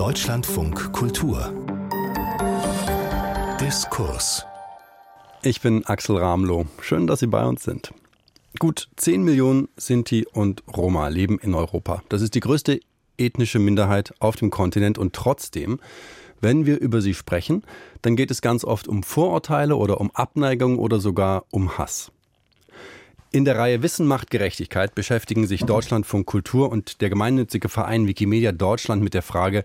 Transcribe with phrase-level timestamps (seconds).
[0.00, 1.52] Deutschlandfunk Kultur
[3.60, 4.46] Diskurs
[5.42, 6.64] Ich bin Axel Ramlow.
[6.80, 7.92] Schön, dass Sie bei uns sind.
[8.58, 12.02] Gut 10 Millionen Sinti und Roma leben in Europa.
[12.08, 12.80] Das ist die größte
[13.18, 15.80] ethnische Minderheit auf dem Kontinent und trotzdem,
[16.40, 17.62] wenn wir über sie sprechen,
[18.00, 22.10] dann geht es ganz oft um Vorurteile oder um Abneigung oder sogar um Hass.
[23.32, 28.50] In der Reihe Wissen macht Gerechtigkeit beschäftigen sich Deutschlandfunk Kultur und der gemeinnützige Verein Wikimedia
[28.50, 29.64] Deutschland mit der Frage,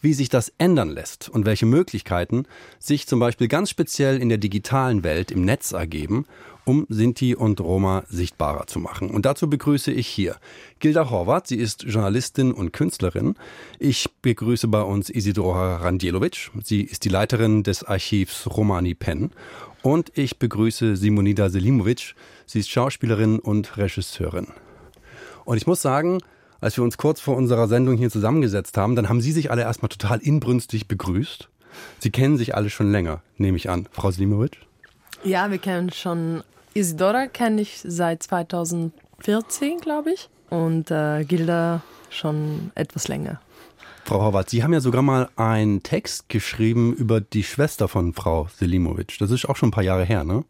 [0.00, 2.44] wie sich das ändern lässt und welche Möglichkeiten
[2.78, 6.26] sich zum Beispiel ganz speziell in der digitalen Welt im Netz ergeben,
[6.64, 9.10] um Sinti und Roma sichtbarer zu machen.
[9.10, 10.36] Und dazu begrüße ich hier
[10.78, 11.48] Gilda Horvath.
[11.48, 13.34] Sie ist Journalistin und Künstlerin.
[13.78, 16.50] Ich begrüße bei uns Isidora Randjelovic.
[16.62, 19.30] Sie ist die Leiterin des Archivs Romani Pen.
[19.82, 22.14] Und ich begrüße Simonida Selimovic.
[22.46, 24.48] Sie ist Schauspielerin und Regisseurin.
[25.44, 26.20] Und ich muss sagen,
[26.60, 29.62] als wir uns kurz vor unserer Sendung hier zusammengesetzt haben, dann haben Sie sich alle
[29.62, 31.48] erstmal total inbrünstig begrüßt.
[32.00, 33.88] Sie kennen sich alle schon länger, nehme ich an.
[33.92, 34.58] Frau Selimovic?
[35.22, 36.42] Ja, wir kennen schon
[36.74, 40.28] Isidora kenne ich seit 2014, glaube ich.
[40.50, 43.40] Und äh, Gilda schon etwas länger.
[44.04, 48.48] Frau Horvath, Sie haben ja sogar mal einen Text geschrieben über die Schwester von Frau
[48.56, 49.18] Selimovic.
[49.18, 50.44] Das ist auch schon ein paar Jahre her, ne?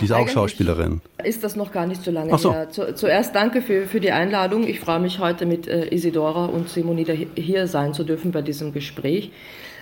[0.00, 1.00] Die ist auch Schauspielerin.
[1.22, 2.52] Ist das noch gar nicht so lange so.
[2.52, 2.70] her.
[2.70, 4.66] Zu, zuerst danke für, für die Einladung.
[4.66, 8.72] Ich freue mich heute mit äh, Isidora und Simonida hier sein zu dürfen bei diesem
[8.72, 9.30] Gespräch.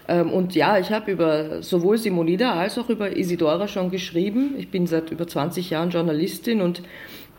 [0.08, 4.54] Ähm, und ja, ich habe über sowohl Simonida als auch über Isidora schon geschrieben.
[4.58, 6.82] Ich bin seit über 20 Jahren Journalistin und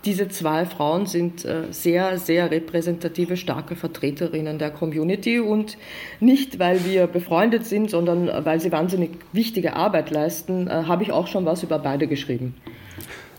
[0.06, 5.78] diese zwei Frauen sind äh, sehr, sehr repräsentative, starke Vertreterinnen der Community und
[6.20, 11.12] nicht, weil wir befreundet sind, sondern weil sie wahnsinnig wichtige Arbeit leisten, äh, habe ich
[11.12, 12.56] auch schon was über beide geschrieben.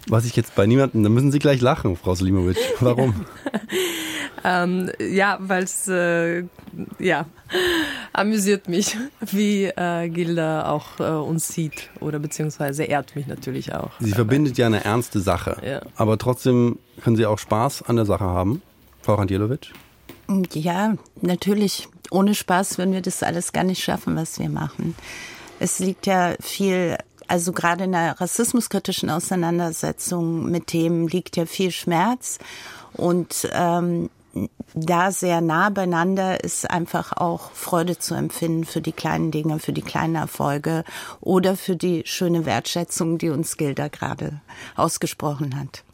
[0.07, 2.59] Was ich jetzt bei niemandem, da müssen Sie gleich lachen, Frau Selimovic.
[2.81, 3.27] Warum?
[4.45, 6.45] Ähm, ja, weil es äh,
[6.99, 7.27] ja,
[8.13, 13.93] amüsiert mich, wie äh, Gilda auch äh, uns sieht oder beziehungsweise ehrt mich natürlich auch.
[14.01, 15.81] Sie verbindet ja eine ernste Sache, ja.
[15.97, 18.63] aber trotzdem können Sie auch Spaß an der Sache haben,
[19.03, 19.73] Frau Randjelovic?
[20.53, 21.89] Ja, natürlich.
[22.11, 24.95] Ohne Spaß würden wir das alles gar nicht schaffen, was wir machen.
[25.59, 31.71] Es liegt ja viel also gerade in einer rassismuskritischen Auseinandersetzung mit Themen liegt ja viel
[31.71, 32.39] Schmerz
[32.93, 34.11] und ähm,
[34.75, 39.73] da sehr nah beieinander ist einfach auch Freude zu empfinden für die kleinen Dinge, für
[39.73, 40.85] die kleinen Erfolge
[41.21, 44.41] oder für die schöne Wertschätzung, die uns Gilda gerade
[44.77, 45.85] ausgesprochen hat.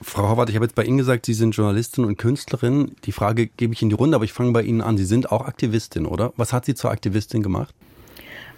[0.00, 2.94] Frau Horvath, ich habe jetzt bei Ihnen gesagt, Sie sind Journalistin und Künstlerin.
[3.04, 4.96] Die Frage gebe ich in die Runde, aber ich fange bei Ihnen an.
[4.96, 6.32] Sie sind auch Aktivistin, oder?
[6.36, 7.74] Was hat Sie zur Aktivistin gemacht?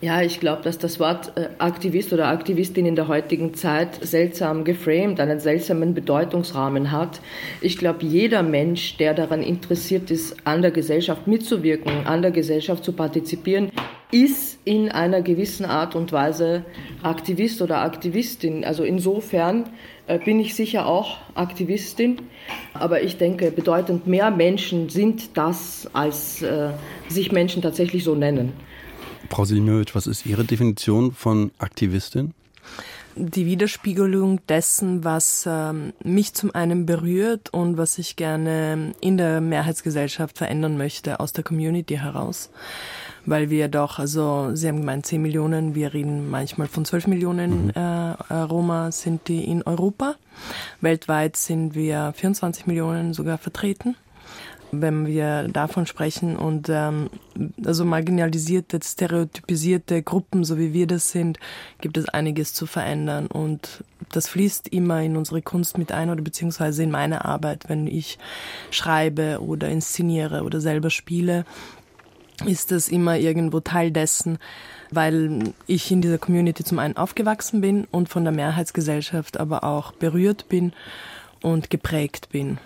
[0.03, 4.65] Ja, ich glaube, dass das Wort äh, Aktivist oder Aktivistin in der heutigen Zeit seltsam
[4.65, 7.21] geframed, einen seltsamen Bedeutungsrahmen hat.
[7.61, 12.83] Ich glaube, jeder Mensch, der daran interessiert ist, an der Gesellschaft mitzuwirken, an der Gesellschaft
[12.83, 13.73] zu partizipieren,
[14.11, 16.65] ist in einer gewissen Art und Weise
[17.03, 18.65] Aktivist oder Aktivistin.
[18.65, 19.69] Also insofern
[20.07, 22.23] äh, bin ich sicher auch Aktivistin,
[22.73, 26.71] aber ich denke, bedeutend mehr Menschen sind das, als äh,
[27.09, 28.55] sich Menschen tatsächlich so nennen.
[29.31, 32.35] Frau Silmowitsch, was ist Ihre Definition von Aktivistin?
[33.15, 39.41] Die Widerspiegelung dessen, was ähm, mich zum einen berührt und was ich gerne in der
[39.41, 42.51] Mehrheitsgesellschaft verändern möchte, aus der Community heraus.
[43.25, 47.67] Weil wir doch, also Sie haben gemeint 10 Millionen, wir reden manchmal von 12 Millionen
[47.67, 47.73] mhm.
[47.75, 50.17] äh, Roma sind die in Europa.
[50.81, 53.95] Weltweit sind wir 24 Millionen sogar vertreten
[54.73, 57.11] wenn wir davon sprechen und ähm,
[57.65, 61.39] also marginalisierte, stereotypisierte Gruppen, so wie wir das sind,
[61.81, 66.23] gibt es einiges zu verändern und das fließt immer in unsere Kunst mit ein oder
[66.23, 68.19] beziehungsweise in meine Arbeit, wenn ich
[68.71, 71.45] schreibe oder inszeniere oder selber spiele,
[72.47, 74.39] ist das immer irgendwo Teil dessen,
[74.91, 79.93] weil ich in dieser Community zum einen aufgewachsen bin und von der Mehrheitsgesellschaft aber auch
[79.93, 80.73] berührt bin
[81.43, 82.59] und geprägt bin.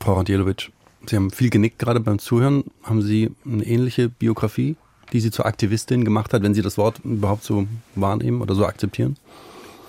[0.00, 0.70] Frau Randjelovic,
[1.06, 2.64] Sie haben viel genickt gerade beim Zuhören.
[2.82, 4.76] Haben Sie eine ähnliche Biografie,
[5.12, 8.66] die Sie zur Aktivistin gemacht hat, wenn Sie das Wort überhaupt so wahrnehmen oder so
[8.66, 9.16] akzeptieren?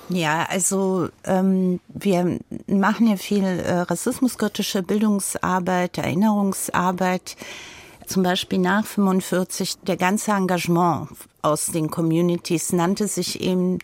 [0.10, 7.38] Ja, also ähm, wir machen ja viel äh, rassismuskritische Bildungsarbeit, Erinnerungsarbeit.
[8.08, 11.08] Zum Beispiel nach 45 der ganze Engagement
[11.42, 13.80] aus den Communities nannte sich eben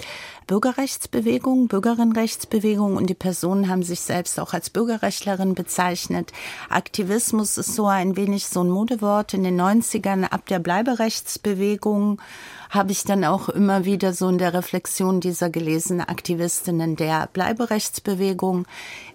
[0.47, 6.31] Bürgerrechtsbewegung, Bürgerinnenrechtsbewegung und die Personen haben sich selbst auch als Bürgerrechtlerin bezeichnet.
[6.69, 9.33] Aktivismus ist so ein wenig so ein Modewort.
[9.33, 12.21] In den 90ern ab der Bleiberechtsbewegung
[12.69, 18.65] habe ich dann auch immer wieder so in der Reflexion dieser gelesenen Aktivistinnen der Bleiberechtsbewegung.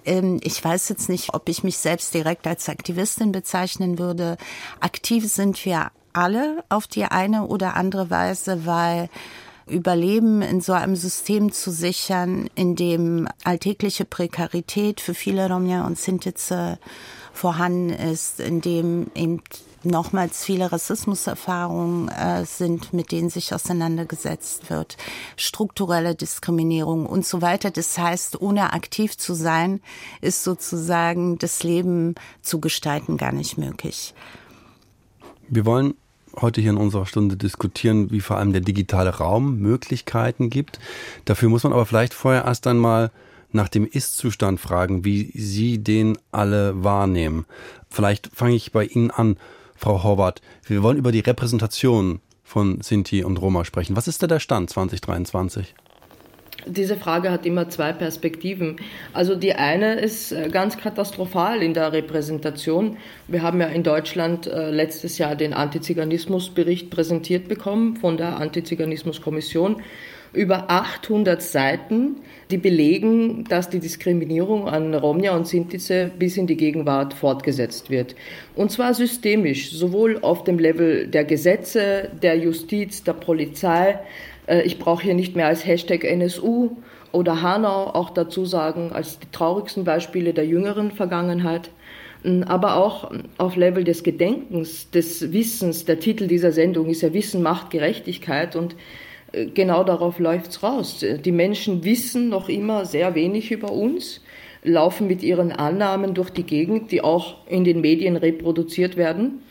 [0.04, 4.36] Ähm, ich weiß jetzt nicht, ob ich mich selbst direkt als Aktivistin bezeichnen würde.
[4.80, 9.08] Aktiv sind wir alle auf die eine oder andere Weise, weil
[9.72, 15.98] Überleben in so einem System zu sichern, in dem alltägliche Prekarität für viele Romja und
[15.98, 16.78] Sintize
[17.32, 19.42] vorhanden ist, in dem eben
[19.84, 24.96] nochmals viele Rassismuserfahrungen äh, sind, mit denen sich auseinandergesetzt wird,
[25.36, 27.70] strukturelle Diskriminierung und so weiter.
[27.70, 29.80] Das heißt, ohne aktiv zu sein,
[30.20, 34.14] ist sozusagen das Leben zu gestalten gar nicht möglich.
[35.48, 35.94] Wir wollen
[36.40, 40.78] heute hier in unserer Stunde diskutieren, wie vor allem der digitale Raum Möglichkeiten gibt.
[41.24, 43.10] Dafür muss man aber vielleicht vorher erst einmal
[43.52, 47.44] nach dem Ist-Zustand fragen, wie Sie den alle wahrnehmen.
[47.90, 49.36] Vielleicht fange ich bei Ihnen an,
[49.76, 50.40] Frau Horvath.
[50.64, 53.96] Wir wollen über die Repräsentation von Sinti und Roma sprechen.
[53.96, 55.74] Was ist da der Stand 2023?
[56.66, 58.76] Diese Frage hat immer zwei Perspektiven.
[59.12, 62.96] Also die eine ist äh, ganz katastrophal in der Repräsentation.
[63.26, 69.82] Wir haben ja in Deutschland äh, letztes Jahr den Antiziganismusbericht präsentiert bekommen von der Antiziganismuskommission
[70.32, 72.16] über 800 Seiten,
[72.50, 78.14] die belegen, dass die Diskriminierung an Romja und Sintize bis in die Gegenwart fortgesetzt wird.
[78.54, 83.98] Und zwar systemisch, sowohl auf dem Level der Gesetze, der Justiz, der Polizei.
[84.46, 86.76] Äh, ich brauche hier nicht mehr als Hashtag NSU
[87.12, 91.70] oder Hanau auch dazu sagen, als die traurigsten Beispiele der jüngeren Vergangenheit
[92.46, 95.86] aber auch auf Level des Gedenkens, des Wissens.
[95.86, 98.76] Der Titel dieser Sendung ist ja Wissen macht Gerechtigkeit und
[99.32, 101.04] genau darauf läuft's raus.
[101.24, 104.20] Die Menschen wissen noch immer sehr wenig über uns,
[104.62, 109.42] laufen mit ihren Annahmen durch die Gegend, die auch in den Medien reproduziert werden,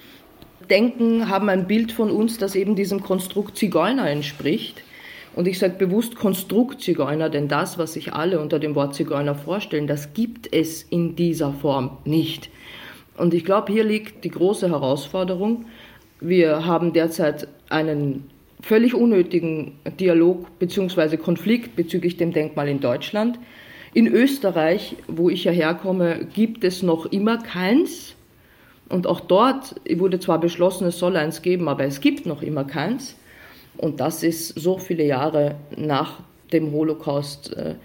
[0.71, 4.81] denken, haben ein Bild von uns, das eben diesem Konstrukt Zigeuner entspricht.
[5.35, 9.35] Und ich sage bewusst Konstrukt Zigeuner, denn das, was sich alle unter dem Wort Zigeuner
[9.35, 12.49] vorstellen, das gibt es in dieser Form nicht.
[13.17, 15.65] Und ich glaube, hier liegt die große Herausforderung.
[16.19, 18.29] Wir haben derzeit einen
[18.61, 21.17] völlig unnötigen Dialog bzw.
[21.17, 23.39] Konflikt bezüglich dem Denkmal in Deutschland.
[23.93, 28.15] In Österreich, wo ich ja herkomme, gibt es noch immer keins.
[28.91, 32.65] Und auch dort wurde zwar beschlossen, es soll eins geben, aber es gibt noch immer
[32.65, 33.15] keins.
[33.77, 36.19] Und das ist so viele Jahre nach
[36.51, 37.55] dem Holocaust.
[37.55, 37.75] Äh,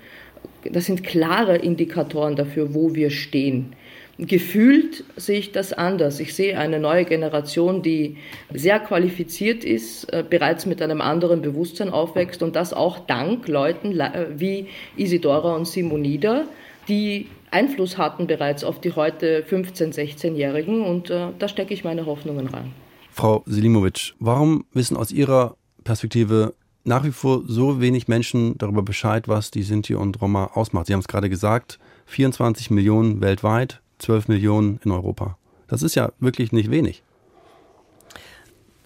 [0.70, 3.75] das sind klare Indikatoren dafür, wo wir stehen.
[4.19, 6.20] Gefühlt sehe ich das anders.
[6.20, 8.17] Ich sehe eine neue Generation, die
[8.53, 14.00] sehr qualifiziert ist, äh, bereits mit einem anderen Bewusstsein aufwächst und das auch dank Leuten
[14.00, 14.67] äh, wie
[14.97, 16.47] Isidora und Simonida,
[16.88, 17.26] die
[17.56, 22.49] Einfluss hatten bereits auf die heute 15-, 16-Jährigen und äh, da stecke ich meine Hoffnungen
[22.49, 22.73] rein.
[23.11, 26.53] Frau Selimovic, warum wissen aus Ihrer Perspektive
[26.85, 30.87] nach wie vor so wenig Menschen darüber Bescheid, was die Sinti und Roma ausmacht?
[30.87, 35.38] Sie haben es gerade gesagt, 24 Millionen weltweit, 12 Millionen in Europa.
[35.67, 37.03] Das ist ja wirklich nicht wenig.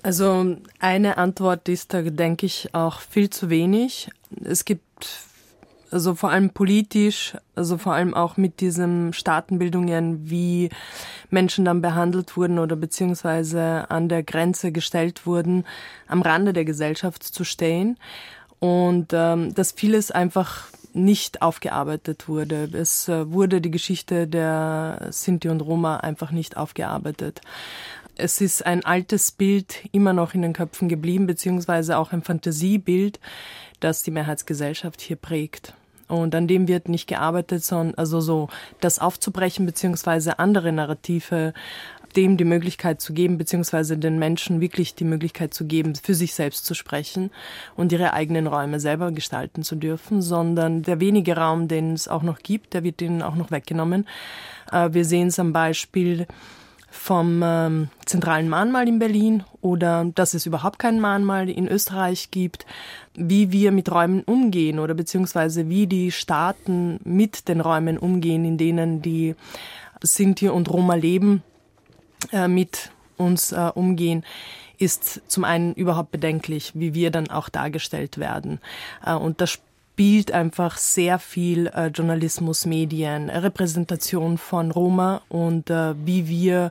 [0.02, 4.10] Also eine Antwort ist da, denke ich, auch viel zu wenig.
[4.44, 4.86] Es gibt
[5.90, 10.70] also vor allem politisch, also vor allem auch mit diesen Staatenbildungen, wie
[11.30, 15.64] Menschen dann behandelt wurden oder beziehungsweise an der Grenze gestellt wurden,
[16.06, 17.98] am Rande der Gesellschaft zu stehen.
[18.58, 22.68] Und ähm, dass vieles einfach nicht aufgearbeitet wurde.
[22.72, 27.40] Es äh, wurde die Geschichte der Sinti und Roma einfach nicht aufgearbeitet.
[28.16, 33.18] Es ist ein altes Bild immer noch in den Köpfen geblieben, beziehungsweise auch ein Fantasiebild,
[33.78, 35.74] das die Mehrheitsgesellschaft hier prägt.
[36.10, 38.48] Und an dem wird nicht gearbeitet, sondern also so
[38.80, 41.54] das aufzubrechen, beziehungsweise andere Narrative
[42.16, 46.34] dem die Möglichkeit zu geben, beziehungsweise den Menschen wirklich die Möglichkeit zu geben, für sich
[46.34, 47.30] selbst zu sprechen
[47.76, 52.22] und ihre eigenen Räume selber gestalten zu dürfen, sondern der wenige Raum, den es auch
[52.22, 54.06] noch gibt, der wird ihnen auch noch weggenommen.
[54.72, 56.26] Äh, wir sehen es am Beispiel
[56.90, 62.66] vom ähm, zentralen Mahnmal in Berlin oder dass es überhaupt kein Mahnmal in Österreich gibt,
[63.14, 68.58] wie wir mit Räumen umgehen oder beziehungsweise wie die Staaten mit den Räumen umgehen, in
[68.58, 69.36] denen die
[70.02, 71.42] Sinti und Roma leben
[72.32, 74.24] äh, mit uns äh, umgehen,
[74.78, 78.60] ist zum einen überhaupt bedenklich, wie wir dann auch dargestellt werden.
[79.04, 79.60] Äh, und das
[80.00, 86.70] spielt einfach sehr viel äh, Journalismus, Medien, Repräsentation von Roma und äh, wie wir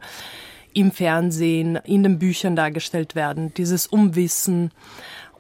[0.74, 4.71] im Fernsehen, in den Büchern dargestellt werden, dieses Umwissen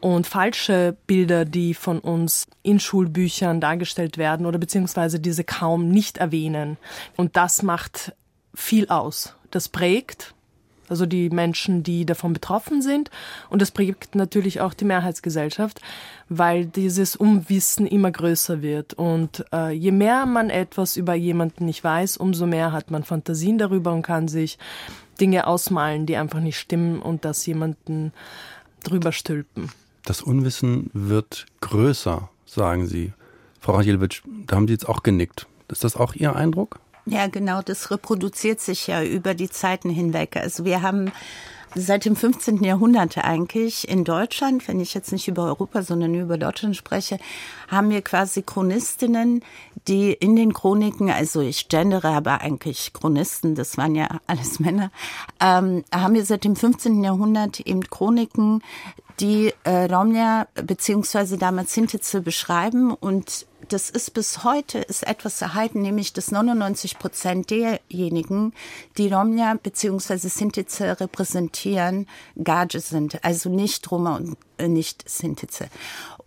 [0.01, 6.19] und falsche Bilder, die von uns in Schulbüchern dargestellt werden oder beziehungsweise diese kaum nicht
[6.19, 6.77] erwähnen.
[7.17, 8.13] Und das macht
[8.53, 10.33] viel aus das prägt,
[10.89, 13.09] also die Menschen, die davon betroffen sind.
[13.49, 15.81] Und das prägt natürlich auch die Mehrheitsgesellschaft,
[16.29, 18.93] weil dieses Umwissen immer größer wird.
[18.93, 23.57] Und äh, je mehr man etwas über jemanden nicht weiß, umso mehr hat man Fantasien
[23.57, 24.57] darüber und kann sich
[25.19, 28.13] Dinge ausmalen, die einfach nicht stimmen und das jemanden
[28.83, 29.71] drüber stülpen.
[30.05, 33.13] Das Unwissen wird größer, sagen Sie.
[33.59, 35.47] Frau Rajelwitsch, da haben Sie jetzt auch genickt.
[35.67, 36.79] Ist das auch Ihr Eindruck?
[37.05, 40.35] Ja, genau, das reproduziert sich ja über die Zeiten hinweg.
[40.37, 41.11] Also wir haben
[41.75, 42.63] seit dem 15.
[42.63, 47.19] Jahrhundert eigentlich in Deutschland, wenn ich jetzt nicht über Europa, sondern über Deutschland spreche,
[47.69, 49.43] haben wir quasi Chronistinnen,
[49.87, 54.91] die in den Chroniken, also ich gendere aber eigentlich Chronisten, das waren ja alles Männer,
[55.39, 57.03] ähm, haben wir seit dem 15.
[57.03, 58.61] Jahrhundert eben Chroniken,
[59.19, 65.81] die äh, Romja beziehungsweise damals Sintize beschreiben und das ist bis heute ist etwas erhalten,
[65.81, 68.53] nämlich dass 99 Prozent derjenigen,
[68.97, 72.07] die Romja beziehungsweise Sintize repräsentieren,
[72.41, 75.69] Gage sind, also nicht Roma und äh, nicht Sintize.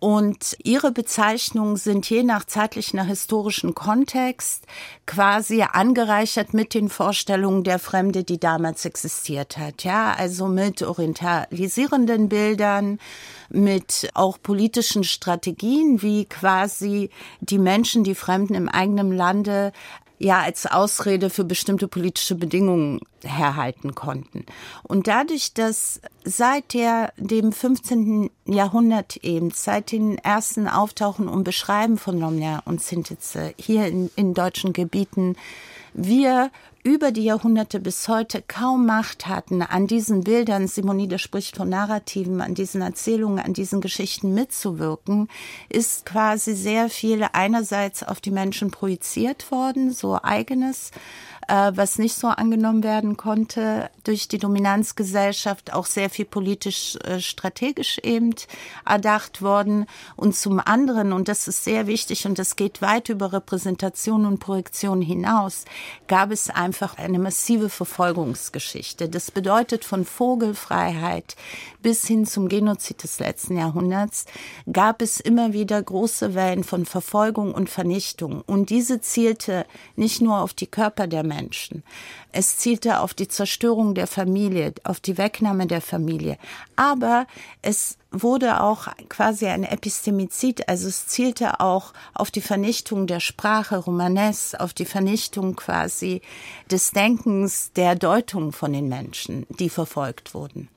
[0.03, 4.65] Und ihre Bezeichnungen sind je nach zeitlichen, historischen Kontext
[5.05, 9.85] quasi angereichert mit den Vorstellungen der Fremde, die damals existiert hat.
[9.85, 12.99] Ja, also mit orientalisierenden Bildern,
[13.47, 19.71] mit auch politischen Strategien, wie quasi die Menschen, die Fremden im eigenen Lande
[20.19, 24.45] ja als Ausrede für bestimmte politische Bedingungen herhalten konnten.
[24.83, 28.29] Und dadurch, dass seit der, dem 15.
[28.45, 34.33] Jahrhundert eben, seit den ersten Auftauchen und Beschreiben von Lomnia und Sintize hier in, in
[34.33, 35.35] deutschen Gebieten,
[35.93, 36.51] wir
[36.83, 42.41] über die Jahrhunderte bis heute kaum Macht hatten, an diesen Bildern, Simonide spricht von Narrativen,
[42.41, 45.29] an diesen Erzählungen, an diesen Geschichten mitzuwirken,
[45.69, 50.91] ist quasi sehr viel einerseits auf die Menschen projiziert worden, so eigenes,
[51.47, 57.99] was nicht so angenommen werden konnte durch die Dominanzgesellschaft, auch sehr viel politisch äh, strategisch
[57.99, 58.33] eben
[58.85, 59.85] erdacht worden.
[60.15, 64.39] Und zum anderen, und das ist sehr wichtig und das geht weit über Repräsentation und
[64.39, 65.65] Projektion hinaus,
[66.07, 69.09] gab es einfach eine massive Verfolgungsgeschichte.
[69.09, 71.35] Das bedeutet von Vogelfreiheit
[71.81, 74.25] bis hin zum Genozid des letzten Jahrhunderts
[74.71, 78.41] gab es immer wieder große Wellen von Verfolgung und Vernichtung.
[78.45, 81.32] Und diese zielte nicht nur auf die Körper der Menschen.
[82.31, 86.37] Es zielte auf die Zerstörung der Familie, auf die Wegnahme der Familie.
[86.75, 87.27] Aber
[87.61, 93.77] es wurde auch quasi ein Epistemizid, also es zielte auch auf die Vernichtung der Sprache
[93.77, 96.21] Romanes, auf die Vernichtung quasi
[96.69, 100.69] des Denkens, der Deutung von den Menschen, die verfolgt wurden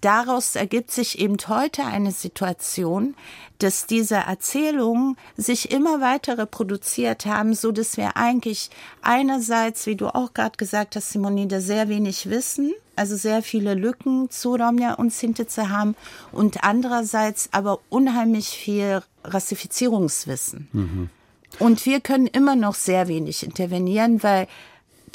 [0.00, 3.14] daraus ergibt sich eben heute eine Situation,
[3.58, 8.70] dass diese Erzählungen sich immer weiter reproduziert haben, so dass wir eigentlich
[9.02, 14.30] einerseits, wie du auch gerade gesagt hast, Simonide, sehr wenig wissen, also sehr viele Lücken
[14.30, 15.96] zu Romja und Sintize haben
[16.32, 20.68] und andererseits aber unheimlich viel Rassifizierungswissen.
[20.72, 21.10] Mhm.
[21.58, 24.46] Und wir können immer noch sehr wenig intervenieren, weil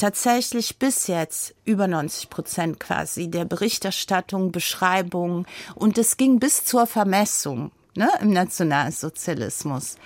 [0.01, 6.87] tatsächlich bis jetzt über 90 Prozent quasi der Berichterstattung, Beschreibung und es ging bis zur
[6.87, 9.97] Vermessung ne, im Nationalsozialismus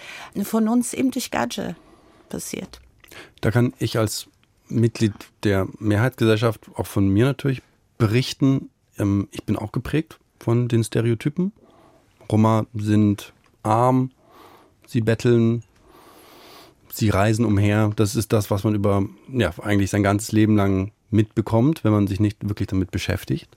[0.44, 1.78] von uns eben durch Gage
[2.28, 2.82] passiert.
[3.40, 4.28] Da kann ich als
[4.68, 7.62] Mitglied der Mehrheitsgesellschaft auch von mir natürlich
[7.98, 8.70] berichten.
[8.98, 11.54] Ähm, ich bin auch geprägt von den Stereotypen.
[12.30, 13.32] Roma sind
[13.64, 14.12] arm,
[14.88, 15.64] sie betteln,
[16.98, 17.92] sie reisen umher.
[17.96, 22.08] Das ist das, was man über, ja, eigentlich sein ganzes Leben lang mitbekommt, wenn man
[22.08, 23.50] sich nicht wirklich damit beschäftigt.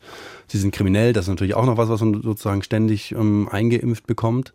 [0.46, 4.06] Sie sind kriminell, das ist natürlich auch noch was, was man sozusagen ständig ähm, eingeimpft
[4.06, 4.52] bekommt.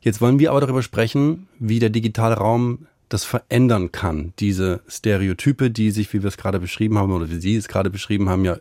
[0.00, 4.32] Jetzt wollen wir aber darüber sprechen, wie der digitale Raum das verändern kann.
[4.38, 7.90] Diese Stereotype, die sich, wie wir es gerade beschrieben haben, oder wie Sie es gerade
[7.90, 8.56] beschrieben haben, ja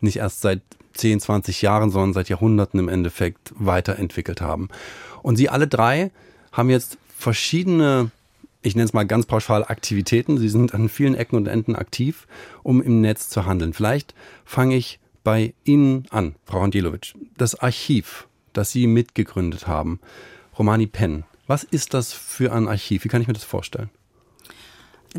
[0.00, 0.60] nicht erst seit
[0.94, 4.68] 10, 20 Jahren, sondern seit Jahrhunderten im Endeffekt weiterentwickelt haben.
[5.22, 6.10] Und Sie alle drei
[6.50, 8.10] haben jetzt verschiedene
[8.62, 10.38] ich nenne es mal ganz pauschal Aktivitäten.
[10.38, 12.26] Sie sind an vielen Ecken und Enden aktiv,
[12.62, 13.72] um im Netz zu handeln.
[13.72, 14.14] Vielleicht
[14.44, 17.14] fange ich bei Ihnen an, Frau Andjelowitsch.
[17.36, 20.00] Das Archiv, das Sie mitgegründet haben,
[20.58, 21.24] Romani Penn.
[21.46, 23.04] Was ist das für ein Archiv?
[23.04, 23.90] Wie kann ich mir das vorstellen?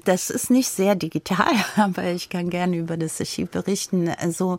[0.06, 4.10] Das ist nicht sehr digital, aber ich kann gerne über das Archiv berichten.
[4.10, 4.58] Also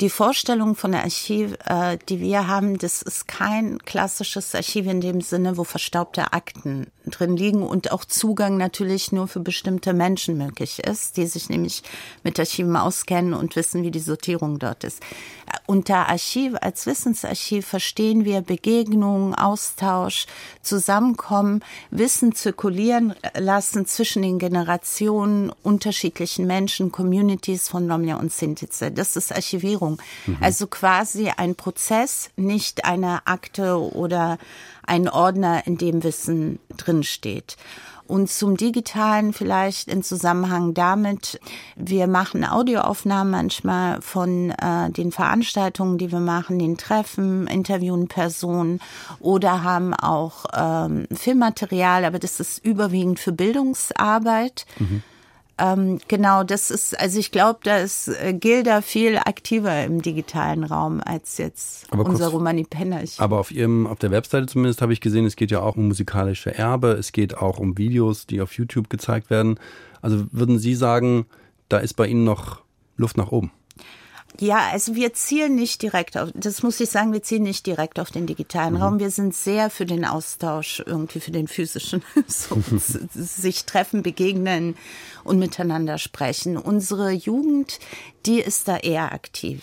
[0.00, 5.00] die Vorstellung von der Archiv, äh, die wir haben, das ist kein klassisches Archiv in
[5.00, 10.36] dem Sinne, wo verstaubte Akten drin liegen und auch Zugang natürlich nur für bestimmte Menschen
[10.36, 11.82] möglich ist, die sich nämlich
[12.22, 15.02] mit Archiven auskennen und wissen, wie die Sortierung dort ist.
[15.66, 20.26] Unter Archiv als Wissensarchiv verstehen wir Begegnungen, Austausch,
[20.62, 28.90] Zusammenkommen, Wissen zirkulieren lassen zwischen den Generationen, unterschiedlichen Menschen, Communities von Romja und Sintize.
[28.90, 29.87] Das ist Archivierung.
[30.26, 30.36] Mhm.
[30.40, 34.38] Also quasi ein Prozess, nicht eine Akte oder
[34.86, 37.56] ein Ordner, in dem Wissen drinsteht.
[38.08, 41.38] Und zum Digitalen vielleicht in Zusammenhang damit,
[41.76, 48.80] wir machen Audioaufnahmen manchmal von äh, den Veranstaltungen, die wir machen, den Treffen, interviewen Personen
[49.20, 54.64] oder haben auch ähm, Filmmaterial, aber das ist überwiegend für Bildungsarbeit.
[54.78, 55.02] Mhm.
[55.58, 60.62] Ähm, genau, das ist, also ich glaube, da ist äh, Gilda viel aktiver im digitalen
[60.62, 63.20] Raum als jetzt aber unser kurz, Romani Pennerch.
[63.20, 65.88] Aber auf ihrem, auf der Webseite zumindest habe ich gesehen, es geht ja auch um
[65.88, 69.58] musikalische Erbe, es geht auch um Videos, die auf YouTube gezeigt werden.
[70.00, 71.26] Also würden Sie sagen,
[71.68, 72.60] da ist bei Ihnen noch
[72.96, 73.50] Luft nach oben?
[74.40, 77.98] Ja, also wir zielen nicht direkt auf, das muss ich sagen, wir zielen nicht direkt
[77.98, 78.82] auf den digitalen mhm.
[78.82, 78.98] Raum.
[79.00, 82.62] Wir sind sehr für den Austausch, irgendwie für den physischen, so,
[83.14, 84.76] sich treffen, begegnen
[85.24, 86.56] und miteinander sprechen.
[86.56, 87.80] Unsere Jugend,
[88.26, 89.62] die ist da eher aktiv.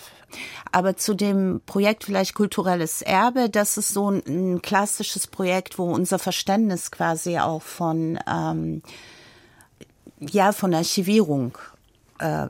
[0.72, 5.84] Aber zu dem Projekt vielleicht kulturelles Erbe, das ist so ein, ein klassisches Projekt, wo
[5.84, 8.82] unser Verständnis quasi auch von ähm,
[10.20, 11.56] ja von Archivierung
[12.18, 12.48] äh,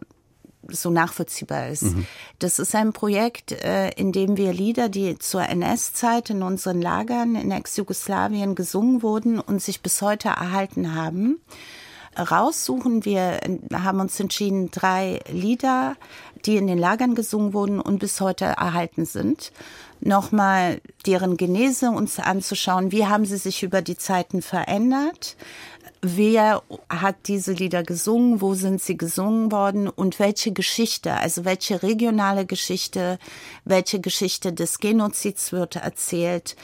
[0.70, 1.82] so nachvollziehbar ist.
[1.82, 2.06] Mhm.
[2.38, 7.34] Das ist ein Projekt, äh, in dem wir Lieder, die zur NS-Zeit in unseren Lagern
[7.36, 11.40] in Ex-Jugoslawien gesungen wurden und sich bis heute erhalten haben,
[12.18, 13.04] raussuchen.
[13.04, 13.40] Wir
[13.72, 15.96] haben uns entschieden, drei Lieder,
[16.44, 19.52] die in den Lagern gesungen wurden und bis heute erhalten sind,
[20.00, 22.92] nochmal deren Genese uns anzuschauen.
[22.92, 25.36] Wie haben sie sich über die Zeiten verändert?
[26.14, 31.82] Wer hat diese Lieder gesungen, wo sind sie gesungen worden und welche Geschichte, also welche
[31.82, 33.18] regionale Geschichte,
[33.64, 36.56] welche Geschichte des Genozids wird erzählt.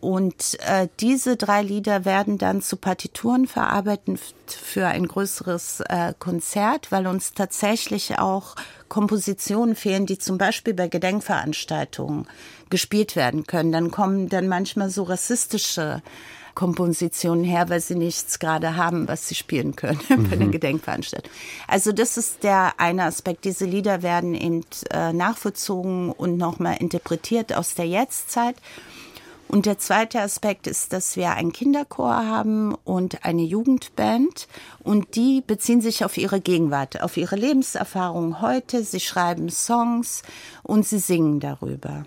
[0.00, 6.92] Und äh, diese drei Lieder werden dann zu Partituren verarbeitet für ein größeres äh, Konzert,
[6.92, 8.54] weil uns tatsächlich auch
[8.88, 12.28] Kompositionen fehlen, die zum Beispiel bei Gedenkveranstaltungen
[12.70, 13.72] gespielt werden können.
[13.72, 16.02] Dann kommen dann manchmal so rassistische
[16.56, 20.26] Kompositionen her, weil sie nichts gerade haben, was sie spielen können mhm.
[20.26, 21.30] für eine Gedenkveranstaltung.
[21.68, 23.44] Also das ist der eine Aspekt.
[23.44, 28.56] Diese Lieder werden eben äh, nachvollzogen und nochmal interpretiert aus der Jetztzeit.
[29.48, 34.48] Und der zweite Aspekt ist, dass wir einen Kinderchor haben und eine Jugendband
[34.80, 38.82] und die beziehen sich auf ihre Gegenwart, auf ihre Lebenserfahrung heute.
[38.82, 40.22] Sie schreiben Songs
[40.64, 42.06] und sie singen darüber.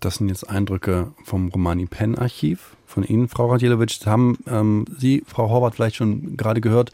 [0.00, 4.06] Das sind jetzt Eindrücke vom Romani Pen Archiv von Ihnen, Frau Radjelowitsch.
[4.06, 6.92] Haben ähm, Sie, Frau Horvath, vielleicht schon gerade gehört,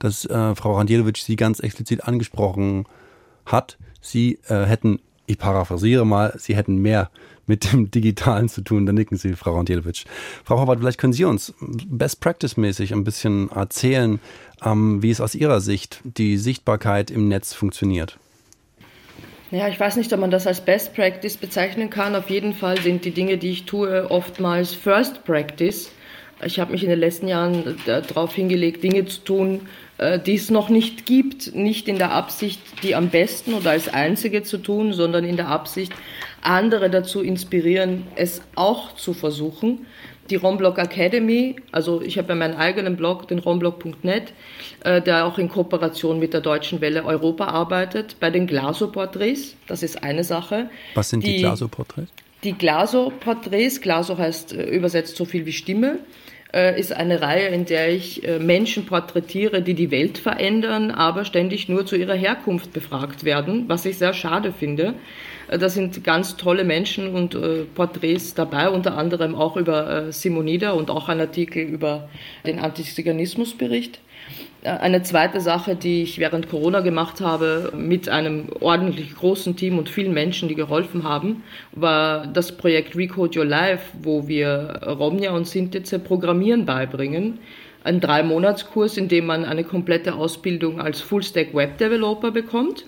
[0.00, 2.86] dass äh, Frau Radjelowitsch Sie ganz explizit angesprochen
[3.46, 3.78] hat.
[4.00, 7.08] Sie äh, hätten, ich paraphrasiere mal, Sie hätten mehr
[7.46, 8.84] mit dem Digitalen zu tun.
[8.84, 10.06] Da nicken Sie, Frau Radjelowitsch.
[10.44, 14.18] Frau Horvath, vielleicht können Sie uns Best Practice-mäßig ein bisschen erzählen,
[14.64, 18.18] ähm, wie es aus Ihrer Sicht die Sichtbarkeit im Netz funktioniert.
[19.54, 22.16] Ja, ich weiß nicht, ob man das als Best Practice bezeichnen kann.
[22.16, 25.92] Auf jeden Fall sind die Dinge, die ich tue, oftmals First Practice.
[26.44, 30.50] Ich habe mich in den letzten Jahren darauf hingelegt, Dinge zu tun, äh, die es
[30.50, 34.92] noch nicht gibt, nicht in der Absicht, die am besten oder als einzige zu tun,
[34.92, 35.92] sondern in der Absicht,
[36.42, 39.86] andere dazu inspirieren, es auch zu versuchen
[40.30, 44.32] die Romblock Academy, also ich habe ja meinen eigenen Blog, den romblock.net,
[44.82, 49.82] äh, der auch in Kooperation mit der Deutschen Welle Europa arbeitet, bei den Glaso-Porträts, das
[49.82, 50.70] ist eine Sache.
[50.94, 52.10] Was sind die, die Glaso-Porträts?
[52.42, 55.98] Die Glaso-Porträts, Glaso heißt äh, übersetzt so viel wie Stimme,
[56.52, 61.68] äh, ist eine Reihe, in der ich Menschen porträtiere, die die Welt verändern, aber ständig
[61.68, 64.94] nur zu ihrer Herkunft befragt werden, was ich sehr schade finde.
[65.54, 70.12] Äh, da sind ganz tolle Menschen und äh, Porträts dabei, unter anderem auch über äh,
[70.12, 72.08] Simonida und auch ein Artikel über
[72.46, 74.00] den Antiziganismusbericht.
[74.62, 79.90] Eine zweite Sache, die ich während Corona gemacht habe, mit einem ordentlich großen Team und
[79.90, 85.46] vielen Menschen, die geholfen haben, war das Projekt Recode Your Life, wo wir Romnia und
[85.46, 87.40] Sintize Programmieren beibringen.
[87.82, 92.86] Ein Drei-Monats-Kurs, in dem man eine komplette Ausbildung als Full-Stack Web Developer bekommt,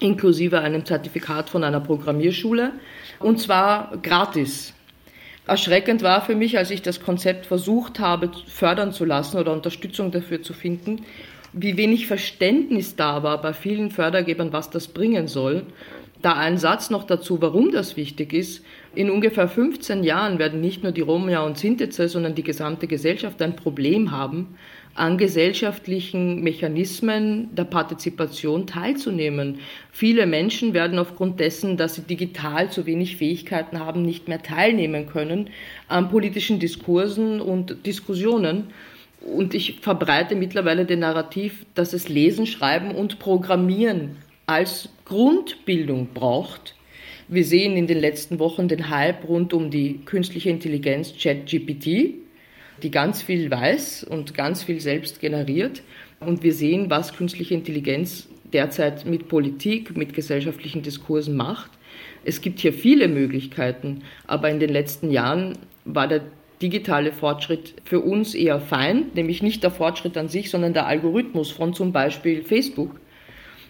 [0.00, 2.72] inklusive einem Zertifikat von einer Programmierschule,
[3.20, 4.74] und zwar gratis.
[5.46, 10.10] Erschreckend war für mich, als ich das Konzept versucht habe, fördern zu lassen oder Unterstützung
[10.10, 11.04] dafür zu finden,
[11.52, 15.62] wie wenig Verständnis da war bei vielen Fördergebern, was das bringen soll.
[16.20, 18.64] Da ein Satz noch dazu, warum das wichtig ist.
[18.94, 23.40] In ungefähr 15 Jahren werden nicht nur die Roma und Sintize, sondern die gesamte Gesellschaft
[23.40, 24.56] ein Problem haben,
[24.96, 29.60] an gesellschaftlichen Mechanismen der Partizipation teilzunehmen.
[29.92, 35.06] Viele Menschen werden aufgrund dessen, dass sie digital zu wenig Fähigkeiten haben, nicht mehr teilnehmen
[35.06, 35.50] können
[35.88, 38.68] an politischen Diskursen und Diskussionen.
[39.20, 46.74] Und ich verbreite mittlerweile den Narrativ, dass es Lesen, Schreiben und Programmieren als Grundbildung braucht.
[47.28, 52.25] Wir sehen in den letzten Wochen den Hype rund um die künstliche Intelligenz ChatGPT
[52.82, 55.82] die ganz viel weiß und ganz viel selbst generiert.
[56.20, 61.70] Und wir sehen, was künstliche Intelligenz derzeit mit Politik, mit gesellschaftlichen Diskursen macht.
[62.24, 66.22] Es gibt hier viele Möglichkeiten, aber in den letzten Jahren war der
[66.62, 71.50] digitale Fortschritt für uns eher Feind, nämlich nicht der Fortschritt an sich, sondern der Algorithmus
[71.50, 72.98] von zum Beispiel Facebook.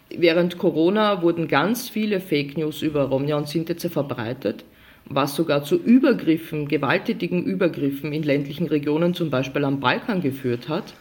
[0.08, 4.64] Während Corona wurden ganz viele Fake News über Romja und Sinteze verbreitet,
[5.08, 10.94] was sogar zu Übergriffen, gewalttätigen Übergriffen in ländlichen Regionen, zum Beispiel am Balkan, geführt hat.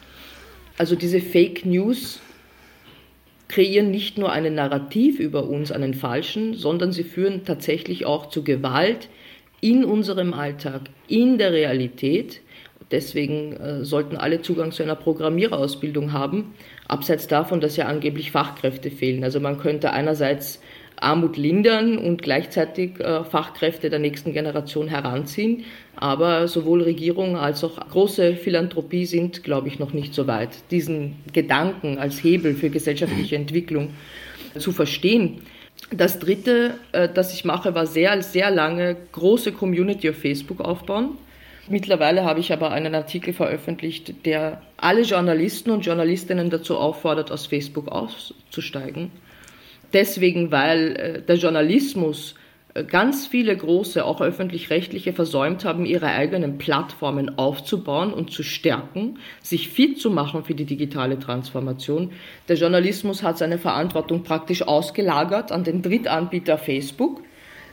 [0.78, 2.20] Also diese Fake News
[3.48, 8.44] kreieren nicht nur einen Narrativ über uns, einen falschen, sondern sie führen tatsächlich auch zu
[8.44, 9.10] Gewalt
[9.62, 12.42] in unserem Alltag, in der Realität.
[12.92, 16.54] Deswegen äh, sollten alle Zugang zu einer Programmiererausbildung haben,
[16.88, 19.24] abseits davon, dass ja angeblich Fachkräfte fehlen.
[19.24, 20.62] Also man könnte einerseits
[20.98, 25.66] Armut lindern und gleichzeitig äh, Fachkräfte der nächsten Generation heranziehen.
[25.96, 31.16] Aber sowohl Regierung als auch große Philanthropie sind, glaube ich, noch nicht so weit, diesen
[31.34, 33.90] Gedanken als Hebel für gesellschaftliche Entwicklung
[34.58, 35.42] zu verstehen.
[35.92, 41.18] Das dritte, äh, das ich mache, war sehr, sehr lange große Community auf Facebook aufbauen.
[41.68, 47.48] Mittlerweile habe ich aber einen Artikel veröffentlicht, der alle Journalisten und Journalistinnen dazu auffordert, aus
[47.48, 49.12] Facebook auszusteigen
[49.96, 52.36] deswegen, weil äh, der Journalismus
[52.76, 59.18] äh, ganz viele große, auch öffentlich-rechtliche versäumt haben, ihre eigenen Plattformen aufzubauen und zu stärken,
[59.42, 62.12] sich fit zu machen für die digitale Transformation.
[62.48, 67.22] Der Journalismus hat seine Verantwortung praktisch ausgelagert an den Drittanbieter Facebook.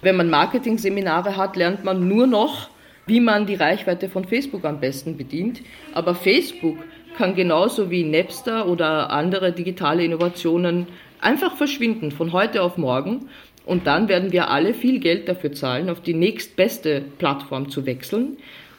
[0.01, 2.71] Wenn man Marketing-Seminare hat, lernt man nur noch,
[3.07, 5.61] wie man die Reichweite von Facebook am besten bedient.
[5.93, 6.79] Aber Facebook
[7.17, 10.87] kann genauso wie Napster oder andere digitale Innovationen
[11.23, 13.29] einfach verschwinden von heute auf morgen
[13.65, 18.37] und dann werden wir alle viel Geld dafür zahlen, auf die nächstbeste Plattform zu wechseln.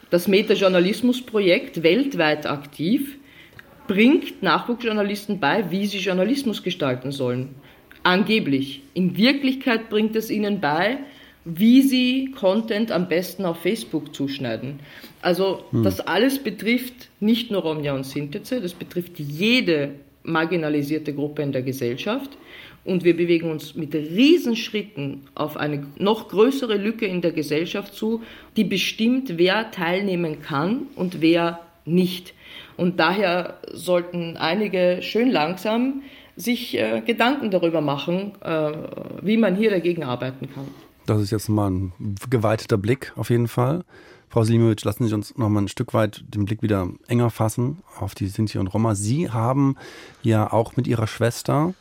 [0.10, 3.17] Das Meta-Journalismus-Projekt, weltweit aktiv,
[3.88, 7.56] bringt Nachwuchsjournalisten bei, wie sie Journalismus gestalten sollen.
[8.03, 8.82] Angeblich.
[8.93, 10.99] In Wirklichkeit bringt es ihnen bei,
[11.45, 14.79] wie sie Content am besten auf Facebook zuschneiden.
[15.21, 15.84] Also hm.
[15.84, 21.62] das alles betrifft nicht nur Romja und Sinteze, das betrifft jede marginalisierte Gruppe in der
[21.62, 22.38] Gesellschaft.
[22.86, 28.21] Und wir bewegen uns mit Riesenschritten auf eine noch größere Lücke in der Gesellschaft zu,
[28.57, 32.33] die bestimmt, wer teilnehmen kann und wer nicht.
[32.75, 36.01] Und daher sollten einige schön langsam
[36.36, 38.71] sich äh, Gedanken darüber machen, äh,
[39.21, 40.67] wie man hier dagegen arbeiten kann.
[41.05, 41.93] Das ist jetzt mal ein
[42.29, 43.83] geweiteter Blick auf jeden Fall.
[44.34, 47.84] Frau Slimovic, lassen Sie uns noch mal ein Stück weit den Blick wieder enger fassen
[48.00, 48.96] auf die Sinti und Roma.
[48.96, 49.76] Sie haben
[50.24, 51.76] ja auch mit Ihrer Schwester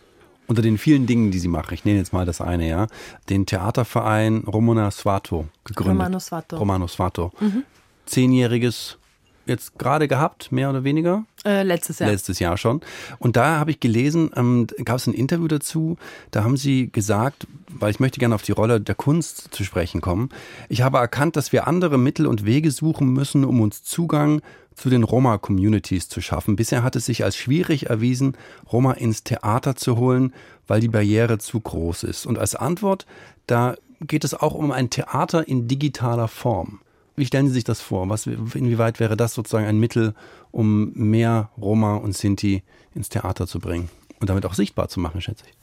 [0.49, 2.89] unter den vielen Dingen, die Sie machen, ich nenne jetzt mal das eine, ja,
[3.31, 5.95] den Theaterverein Romana Svato gegründet.
[5.95, 6.57] Romano Svato.
[6.59, 7.33] Romano Svato.
[7.41, 7.65] Mhm.
[8.05, 8.99] Zehnjähriges
[9.47, 11.25] jetzt gerade gehabt, mehr oder weniger?
[11.45, 12.11] Äh, letztes Jahr.
[12.11, 12.81] Letztes Jahr schon.
[13.19, 15.97] Und da habe ich gelesen, ähm, gab es ein Interview dazu,
[16.31, 20.01] da haben Sie gesagt, weil ich möchte gerne auf die Rolle der Kunst zu sprechen
[20.01, 20.29] kommen,
[20.69, 24.41] ich habe erkannt, dass wir andere Mittel und Wege suchen müssen, um uns Zugang
[24.75, 26.57] zu den Roma-Communities zu schaffen.
[26.57, 28.37] Bisher hat es sich als schwierig erwiesen,
[28.71, 30.33] Roma ins Theater zu holen,
[30.67, 32.25] weil die Barriere zu groß ist.
[32.27, 33.07] Und als Antwort,
[33.47, 36.81] da geht es auch um ein Theater in digitaler Form.
[37.17, 38.09] Wie stellen Sie sich das vor?
[38.09, 40.15] Was, inwieweit wäre das sozusagen ein Mittel,
[40.51, 42.63] um mehr Roma und Sinti
[42.95, 45.55] ins Theater zu bringen und damit auch sichtbar zu machen, schätze ich?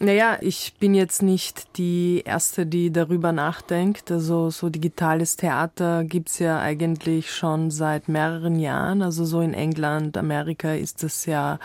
[0.00, 4.10] Naja, ich bin jetzt nicht die Erste, die darüber nachdenkt.
[4.10, 9.02] Also so digitales Theater gibt's ja eigentlich schon seit mehreren Jahren.
[9.02, 11.60] Also so in England, Amerika ist das ja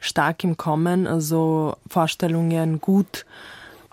[0.00, 1.06] stark im Kommen.
[1.06, 3.26] Also Vorstellungen gut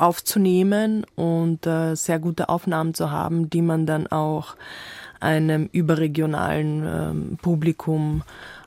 [0.03, 4.57] aufzunehmen und äh, sehr gute Aufnahmen zu haben, die man dann auch
[5.21, 8.23] einem überregionalen ähm, Publikum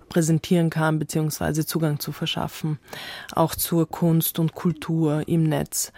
[0.08, 2.78] präsentieren kann, beziehungsweise Zugang zu verschaffen,
[3.34, 5.92] auch zur Kunst und Kultur im Netz.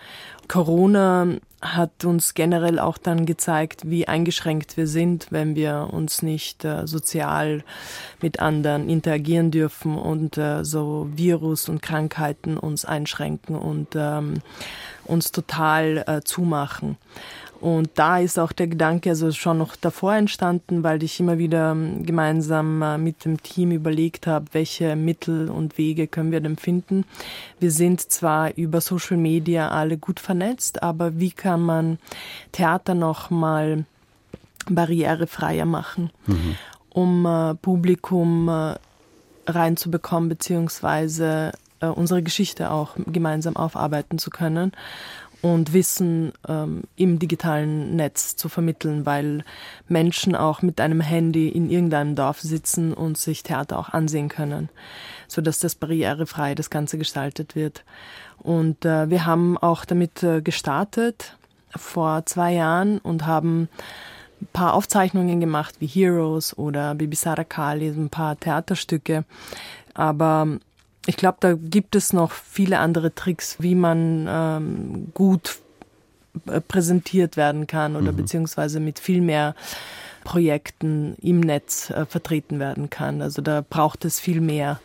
[0.49, 1.27] Corona
[1.61, 6.87] hat uns generell auch dann gezeigt, wie eingeschränkt wir sind, wenn wir uns nicht äh,
[6.87, 7.65] sozial
[8.23, 14.41] mit anderen interagieren dürfen und äh, so Virus und Krankheiten uns einschränken und ähm,
[15.09, 16.97] uns total äh, zumachen.
[17.61, 21.73] Und da ist auch der Gedanke also schon noch davor entstanden, weil ich immer wieder
[21.73, 26.57] ähm, gemeinsam äh, mit dem Team überlegt habe, welche Mittel und Wege können wir denn
[26.57, 27.05] finden.
[27.59, 31.99] Wir sind zwar über Social Media alle gut vernetzt, aber wie kann man
[32.53, 33.85] Theater noch mal
[34.71, 36.55] barrierefreier machen, mhm.
[36.91, 38.75] um äh, Publikum äh,
[39.49, 44.73] reinzubekommen, beziehungsweise äh, unsere Geschichte auch gemeinsam aufarbeiten zu können.
[45.41, 49.45] und Wissen ähm, im digitalen Netz zu vermitteln, weil
[49.87, 54.69] Menschen auch mit einem Handy in irgendeinem Dorf sitzen und sich Theater auch ansehen können,
[55.29, 57.85] so dass das barrierefrei das Ganze gestaltet wird.
[58.39, 61.37] Und äh, wir haben auch damit äh, gestartet
[61.77, 63.69] vor zwei Jahren und haben
[64.41, 69.25] ein paar Aufzeichnungen gemacht wie Heroes oder Bibi Sarakali, ein paar Theaterstücke.
[69.95, 70.59] Aber
[71.07, 75.59] ich glaube, da gibt es noch viele andere Tricks, wie man ähm, gut
[76.47, 78.17] äh, präsentiert werden kann oder mhm.
[78.17, 79.55] beziehungsweise mit viel mehr
[80.25, 83.23] Projekten im Netz äh, vertreten werden kann.
[83.23, 84.81] Also da braucht es viel mehr.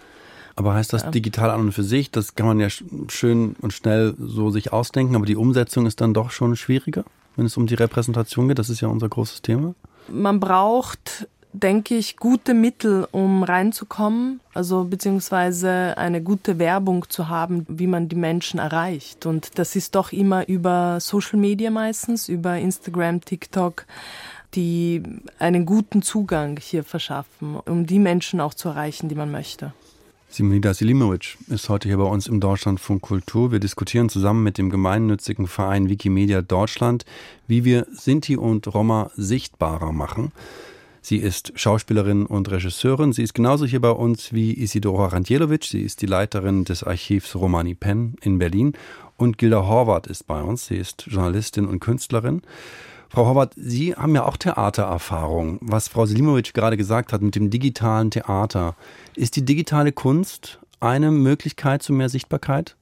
[0.56, 4.14] Aber heißt das digital an und für sich, das kann man ja schön und schnell
[4.20, 7.04] so sich ausdenken, aber die Umsetzung ist dann doch schon schwieriger,
[7.36, 8.60] wenn es um die Repräsentation geht.
[8.60, 9.74] Das ist ja unser großes Thema.
[10.08, 17.66] Man braucht denke ich, gute Mittel, um reinzukommen, also beziehungsweise eine gute Werbung zu haben,
[17.70, 19.26] wie man die Menschen erreicht.
[19.26, 23.86] Und das ist doch immer über Social Media meistens, über Instagram, TikTok,
[24.56, 25.04] die
[25.40, 29.74] einen guten Zugang hier verschaffen, um die Menschen auch zu erreichen, die man möchte.
[30.30, 33.52] Simonida Selimovic ist heute hier bei uns im Deutschlandfunk Kultur.
[33.52, 37.06] Wir diskutieren zusammen mit dem gemeinnützigen Verein Wikimedia Deutschland,
[37.48, 40.32] wie wir Sinti und Roma sichtbarer machen.
[41.06, 43.12] Sie ist Schauspielerin und Regisseurin.
[43.12, 45.66] Sie ist genauso hier bei uns wie Isidora Randjelovic.
[45.66, 48.72] Sie ist die Leiterin des Archivs Romani Penn in Berlin.
[49.18, 50.68] Und Gilda Horvath ist bei uns.
[50.68, 52.42] Sie ist Journalistin und Künstlerin.
[53.10, 55.60] Frau Horvath, Sie haben ja auch Theatererfahrung.
[55.60, 58.78] Was Frau Selimovic gerade gesagt hat mit dem digitalen Theater.
[59.14, 62.78] Ist die digitale Kunst eine Möglichkeit zu mehr Sichtbarkeit?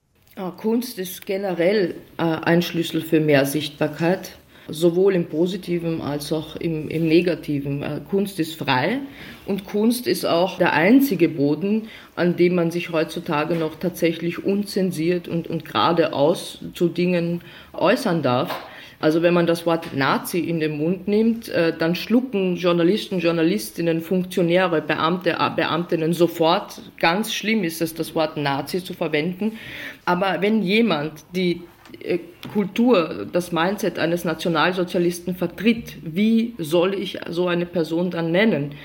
[0.57, 4.37] Kunst ist generell äh, ein Schlüssel für mehr Sichtbarkeit
[4.71, 7.83] sowohl im Positiven als auch im, im Negativen.
[7.83, 8.99] Äh, Kunst ist frei
[9.45, 15.27] und Kunst ist auch der einzige Boden, an dem man sich heutzutage noch tatsächlich unzensiert
[15.27, 17.41] und, und geradeaus zu Dingen
[17.73, 18.67] äußern darf.
[19.01, 23.99] Also wenn man das Wort Nazi in den Mund nimmt, äh, dann schlucken Journalisten, Journalistinnen,
[23.99, 26.79] Funktionäre, Beamte, Beamtinnen sofort.
[26.99, 29.57] Ganz schlimm ist es, das Wort Nazi zu verwenden.
[30.05, 31.61] Aber wenn jemand die
[32.53, 38.75] Kultur, das Mindset eines Nationalsozialisten vertritt, wie soll ich so eine Person dann nennen?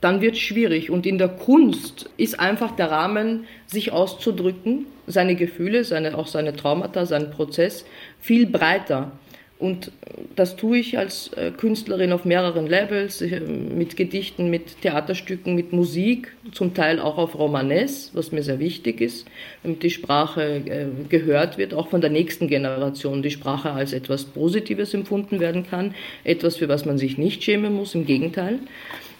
[0.00, 0.90] Dann wird es schwierig.
[0.90, 6.54] Und in der Kunst ist einfach der Rahmen, sich auszudrücken, seine Gefühle, seine, auch seine
[6.54, 7.84] Traumata, seinen Prozess
[8.20, 9.12] viel breiter.
[9.58, 9.90] Und
[10.34, 15.72] das tue ich als äh, Künstlerin auf mehreren Levels, äh, mit Gedichten, mit Theaterstücken, mit
[15.72, 19.26] Musik, zum Teil auch auf Romanes, was mir sehr wichtig ist,
[19.62, 24.24] damit die Sprache äh, gehört wird, auch von der nächsten Generation, die Sprache als etwas
[24.24, 28.58] Positives empfunden werden kann, etwas, für was man sich nicht schämen muss, im Gegenteil,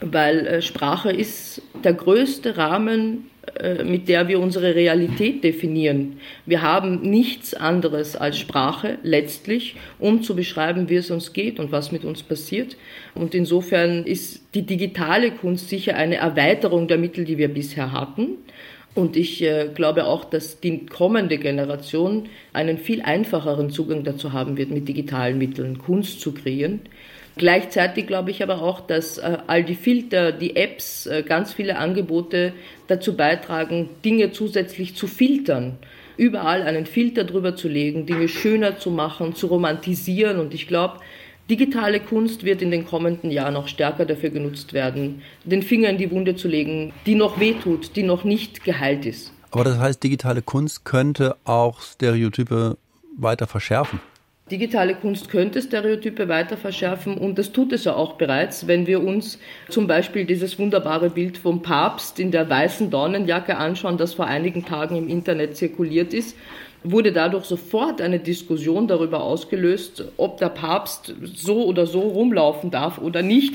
[0.01, 3.31] weil Sprache ist der größte Rahmen
[3.85, 6.19] mit der wir unsere Realität definieren.
[6.45, 11.73] Wir haben nichts anderes als Sprache letztlich, um zu beschreiben, wie es uns geht und
[11.73, 12.77] was mit uns passiert.
[13.15, 18.39] Und insofern ist die digitale Kunst sicher eine Erweiterung der Mittel, die wir bisher hatten.
[18.95, 24.57] Und ich äh, glaube auch, dass die kommende Generation einen viel einfacheren Zugang dazu haben
[24.57, 26.81] wird, mit digitalen Mitteln Kunst zu kreieren.
[27.37, 31.77] Gleichzeitig glaube ich aber auch, dass äh, all die Filter, die Apps, äh, ganz viele
[31.77, 32.55] Angebote
[32.87, 35.77] dazu beitragen, Dinge zusätzlich zu filtern.
[36.17, 40.41] Überall einen Filter drüber zu legen, Dinge schöner zu machen, zu romantisieren.
[40.41, 41.01] Und ich glaube,
[41.51, 45.99] digitale Kunst wird in den kommenden Jahren noch stärker dafür genutzt werden, den Finger in
[45.99, 49.31] die Wunde zu legen, die noch wehtut, die noch nicht geheilt ist.
[49.51, 52.79] Aber das heißt, digitale Kunst könnte auch Stereotype
[53.19, 54.01] weiter verschärfen.
[54.49, 59.03] Digitale Kunst könnte Stereotype weiter verschärfen und das tut es ja auch bereits, wenn wir
[59.03, 64.27] uns zum Beispiel dieses wunderbare Bild vom Papst in der weißen Dornenjacke anschauen, das vor
[64.27, 66.37] einigen Tagen im Internet zirkuliert ist
[66.91, 72.99] wurde dadurch sofort eine Diskussion darüber ausgelöst, ob der Papst so oder so rumlaufen darf
[72.99, 73.55] oder nicht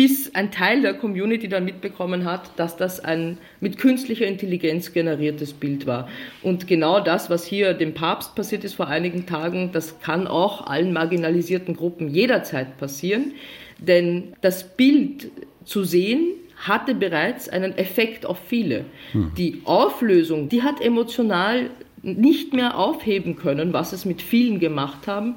[0.00, 5.52] bis ein Teil der Community dann mitbekommen hat, dass das ein mit künstlicher Intelligenz generiertes
[5.52, 6.08] Bild war.
[6.40, 10.66] Und genau das, was hier dem Papst passiert ist vor einigen Tagen, das kann auch
[10.66, 13.32] allen marginalisierten Gruppen jederzeit passieren.
[13.76, 15.30] Denn das Bild
[15.66, 18.86] zu sehen, hatte bereits einen Effekt auf viele.
[19.12, 19.32] Hm.
[19.36, 21.68] Die Auflösung, die hat emotional
[22.02, 25.36] nicht mehr aufheben können, was es mit vielen gemacht haben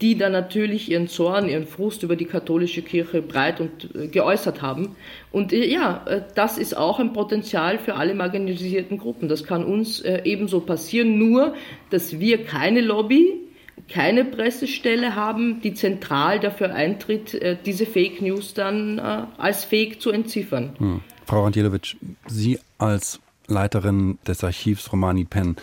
[0.00, 4.62] die dann natürlich ihren Zorn, ihren Frust über die katholische Kirche breit und äh, geäußert
[4.62, 4.96] haben.
[5.32, 9.28] Und äh, ja, äh, das ist auch ein Potenzial für alle marginalisierten Gruppen.
[9.28, 11.54] Das kann uns ebenso passieren, nur
[11.90, 13.40] dass wir keine Lobby,
[13.88, 20.74] keine Pressestelle haben, die zentral dafür eintritt, diese Fake News dann als Fake zu entziffern.
[20.78, 21.00] Hm.
[21.26, 25.56] Frau Randjelovic, Sie als Leiterin des Archivs Romani Penn,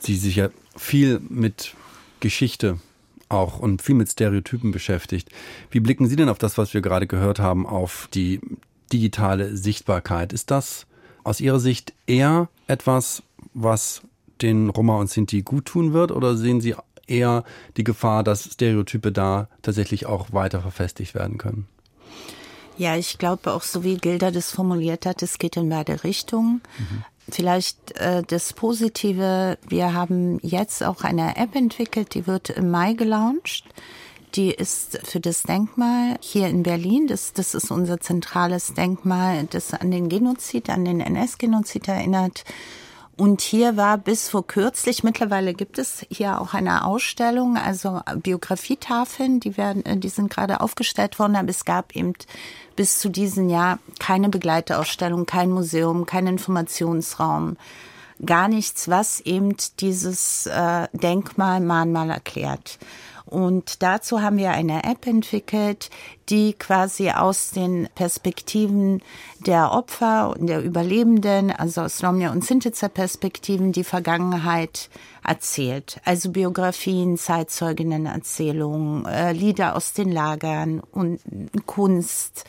[0.00, 1.74] Sie sich ja viel mit
[2.20, 2.78] Geschichte
[3.28, 5.28] auch und viel mit Stereotypen beschäftigt.
[5.70, 8.40] Wie blicken Sie denn auf das, was wir gerade gehört haben, auf die
[8.92, 10.32] digitale Sichtbarkeit?
[10.32, 10.86] Ist das
[11.22, 13.22] aus Ihrer Sicht eher etwas,
[13.54, 14.02] was
[14.42, 16.74] den Roma und Sinti gut tun wird oder sehen Sie
[17.06, 17.44] eher
[17.76, 21.66] die Gefahr, dass Stereotype da tatsächlich auch weiter verfestigt werden können?
[22.76, 26.60] Ja, ich glaube auch, so wie Gilda das formuliert hat, es geht in beide Richtungen.
[26.78, 27.04] Mhm.
[27.28, 32.92] Vielleicht äh, das Positive, wir haben jetzt auch eine App entwickelt, die wird im Mai
[32.92, 33.64] gelauncht.
[34.34, 37.06] Die ist für das Denkmal hier in Berlin.
[37.06, 42.44] Das, das ist unser zentrales Denkmal, das an den Genozid, an den NS-Genozid erinnert.
[43.16, 49.38] Und hier war bis vor kürzlich, mittlerweile gibt es hier auch eine Ausstellung, also Biografietafeln,
[49.38, 52.14] die werden, äh, die sind gerade aufgestellt worden, aber es gab eben
[52.74, 57.56] bis zu diesem Jahr keine Begleitausstellung, kein Museum, kein Informationsraum,
[58.24, 62.78] gar nichts, was eben dieses äh, Denkmal, Mahnmal erklärt.
[63.26, 65.88] Und dazu haben wir eine App entwickelt,
[66.28, 69.02] die quasi aus den Perspektiven
[69.46, 74.90] der Opfer und der Überlebenden, also aus Romja und Sintetzer Perspektiven, die Vergangenheit
[75.26, 76.00] erzählt.
[76.04, 81.20] Also Biografien, Zeitzeuginnenerzählungen, äh, Lieder aus den Lagern und
[81.64, 82.44] Kunst,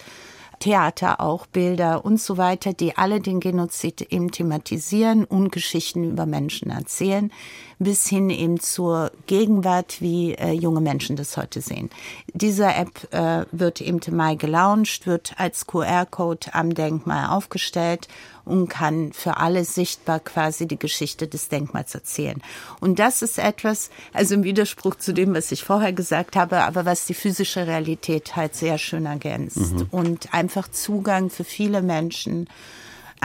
[0.59, 6.25] Theater auch, Bilder und so weiter, die alle den Genozid eben thematisieren und Geschichten über
[6.25, 7.31] Menschen erzählen,
[7.79, 11.89] bis hin eben zur Gegenwart, wie äh, junge Menschen das heute sehen.
[12.33, 18.07] Diese App äh, wird eben im Mai gelauncht, wird als QR-Code am Denkmal aufgestellt
[18.45, 22.41] und kann für alle sichtbar quasi die Geschichte des Denkmals erzählen.
[22.79, 26.85] Und das ist etwas, also im Widerspruch zu dem, was ich vorher gesagt habe, aber
[26.85, 29.88] was die physische Realität halt sehr schön ergänzt mhm.
[29.91, 32.47] und einfach Zugang für viele Menschen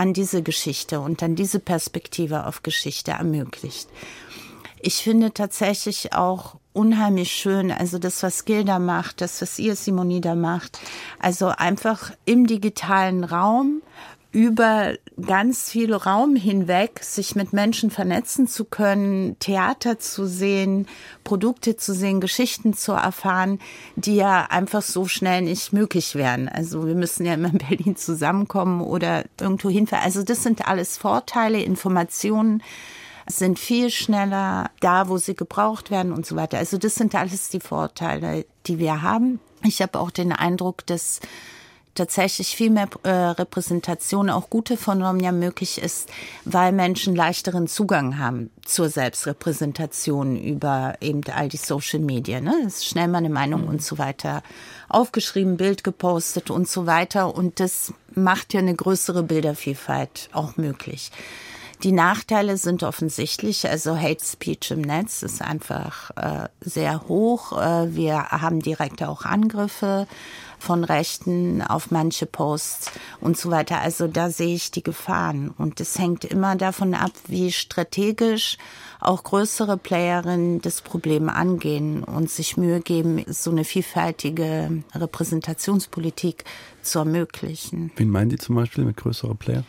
[0.00, 3.86] an diese Geschichte und an diese Perspektive auf Geschichte ermöglicht.
[4.80, 10.34] Ich finde tatsächlich auch unheimlich schön, also das, was Gilda macht, das, was ihr Simonida
[10.34, 10.78] macht,
[11.18, 13.82] also einfach im digitalen Raum
[14.32, 20.86] über ganz viel Raum hinweg sich mit Menschen vernetzen zu können, Theater zu sehen,
[21.24, 23.58] Produkte zu sehen, Geschichten zu erfahren,
[23.96, 26.48] die ja einfach so schnell nicht möglich wären.
[26.48, 30.04] Also wir müssen ja immer in Berlin zusammenkommen oder irgendwo hinfahren.
[30.04, 32.62] Also das sind alles Vorteile, Informationen
[33.26, 36.58] sind viel schneller da, wo sie gebraucht werden und so weiter.
[36.58, 39.40] Also das sind alles die Vorteile, die wir haben.
[39.64, 41.20] Ich habe auch den Eindruck, dass
[41.94, 46.08] tatsächlich viel mehr äh, Repräsentation, auch gute von Romja möglich ist,
[46.44, 52.40] weil Menschen leichteren Zugang haben zur Selbstrepräsentation über eben all die Social Media.
[52.40, 52.54] Ne?
[52.66, 53.68] Es ist schnell mal eine Meinung mhm.
[53.68, 54.42] und so weiter
[54.88, 57.34] aufgeschrieben, Bild gepostet und so weiter.
[57.34, 61.10] Und das macht ja eine größere Bildervielfalt auch möglich.
[61.82, 63.68] Die Nachteile sind offensichtlich.
[63.68, 67.58] Also Hate Speech im Netz ist einfach äh, sehr hoch.
[67.58, 70.06] Äh, wir haben direkt auch Angriffe
[70.60, 73.80] von Rechten auf manche Posts und so weiter.
[73.80, 75.50] Also da sehe ich die Gefahren.
[75.56, 78.58] Und es hängt immer davon ab, wie strategisch
[79.00, 86.44] auch größere Playerinnen das Problem angehen und sich Mühe geben, so eine vielfältige Repräsentationspolitik
[86.82, 87.90] zu ermöglichen.
[87.96, 89.64] Wen meinen Sie zum Beispiel mit größeren Player?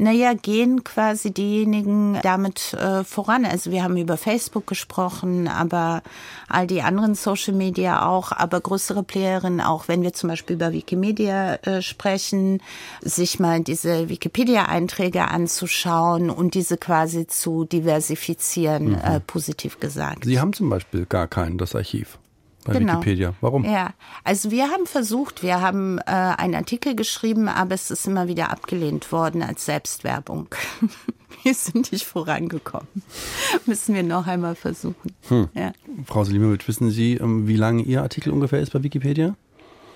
[0.00, 3.44] Naja, gehen quasi diejenigen damit äh, voran.
[3.44, 6.02] Also wir haben über Facebook gesprochen, aber
[6.48, 10.72] all die anderen Social Media auch, aber größere Playerinnen auch, wenn wir zum Beispiel über
[10.72, 12.62] Wikimedia äh, sprechen,
[13.02, 18.94] sich mal diese Wikipedia-Einträge anzuschauen und diese quasi zu diversifizieren, mhm.
[19.04, 20.24] äh, positiv gesagt.
[20.24, 22.18] Sie haben zum Beispiel gar keinen, das Archiv
[22.64, 22.94] bei genau.
[22.94, 23.34] Wikipedia.
[23.40, 23.64] Warum?
[23.64, 23.94] Ja,
[24.24, 28.50] also wir haben versucht, wir haben äh, einen Artikel geschrieben, aber es ist immer wieder
[28.50, 30.48] abgelehnt worden als Selbstwerbung.
[31.42, 32.88] wir sind nicht vorangekommen.
[33.66, 35.14] Müssen wir noch einmal versuchen.
[35.28, 35.48] Hm.
[35.54, 35.72] Ja.
[36.06, 39.34] Frau Selimovic, wissen Sie, ähm, wie lange Ihr Artikel ungefähr ist bei Wikipedia?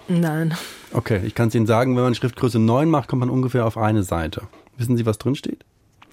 [0.08, 0.54] Nein.
[0.92, 3.78] Okay, ich kann es Ihnen sagen, wenn man Schriftgröße 9 macht, kommt man ungefähr auf
[3.78, 4.42] eine Seite.
[4.76, 5.64] Wissen Sie, was drin steht?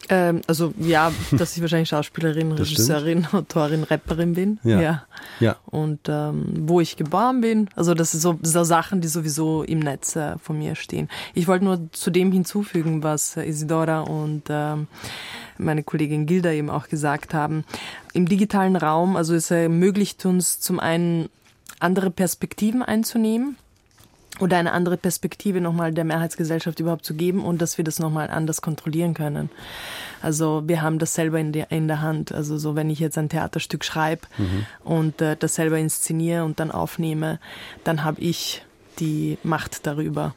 [0.10, 4.60] Ähm, also ja, dass ich wahrscheinlich Schauspielerin, Regisseurin, Autorin, Rapperin bin.
[4.64, 4.82] Ja.
[4.82, 5.04] ja.
[5.40, 5.56] ja.
[5.66, 7.70] Und ähm, wo ich geboren bin.
[7.76, 11.10] Also das sind so, so Sachen, die sowieso im Netz äh, von mir stehen.
[11.34, 14.88] Ich wollte nur zu dem hinzufügen, was äh, Isidora und ähm,
[15.58, 17.64] meine Kollegin Gilda eben auch gesagt haben.
[18.14, 21.30] Im digitalen Raum, also es ermöglicht uns zum einen
[21.80, 23.56] andere Perspektiven einzunehmen
[24.42, 28.30] oder eine andere Perspektive nochmal der Mehrheitsgesellschaft überhaupt zu geben und dass wir das nochmal
[28.30, 29.50] anders kontrollieren können.
[30.22, 32.32] Also wir haben das selber in der, in der Hand.
[32.32, 34.66] Also so, wenn ich jetzt ein Theaterstück schreibe mhm.
[34.84, 37.40] und äh, das selber inszeniere und dann aufnehme,
[37.84, 38.64] dann habe ich
[39.00, 40.34] die Macht darüber.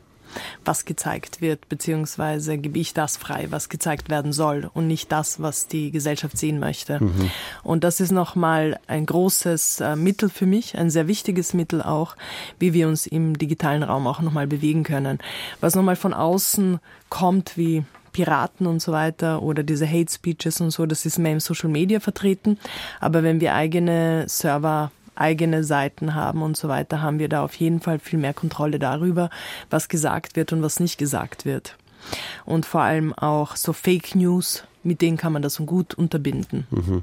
[0.64, 5.40] Was gezeigt wird, beziehungsweise gebe ich das frei, was gezeigt werden soll und nicht das,
[5.40, 7.02] was die Gesellschaft sehen möchte.
[7.02, 7.30] Mhm.
[7.62, 12.16] Und das ist nochmal ein großes äh, Mittel für mich, ein sehr wichtiges Mittel auch,
[12.58, 15.18] wie wir uns im digitalen Raum auch nochmal bewegen können.
[15.60, 20.70] Was nochmal von außen kommt, wie Piraten und so weiter oder diese Hate Speeches und
[20.70, 22.58] so, das ist mehr im Social Media vertreten.
[23.00, 27.54] Aber wenn wir eigene Server eigene Seiten haben und so weiter, haben wir da auf
[27.54, 29.30] jeden Fall viel mehr Kontrolle darüber,
[29.70, 31.76] was gesagt wird und was nicht gesagt wird.
[32.44, 36.66] Und vor allem auch so Fake News, mit denen kann man das so gut unterbinden.
[36.70, 37.02] Mhm.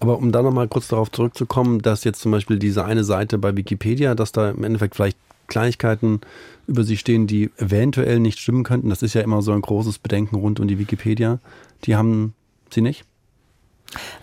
[0.00, 3.54] Aber um da nochmal kurz darauf zurückzukommen, dass jetzt zum Beispiel diese eine Seite bei
[3.56, 6.20] Wikipedia, dass da im Endeffekt vielleicht Kleinigkeiten
[6.66, 8.90] über sie stehen, die eventuell nicht stimmen könnten.
[8.90, 11.38] Das ist ja immer so ein großes Bedenken rund um die Wikipedia.
[11.84, 12.34] Die haben
[12.70, 13.04] sie nicht?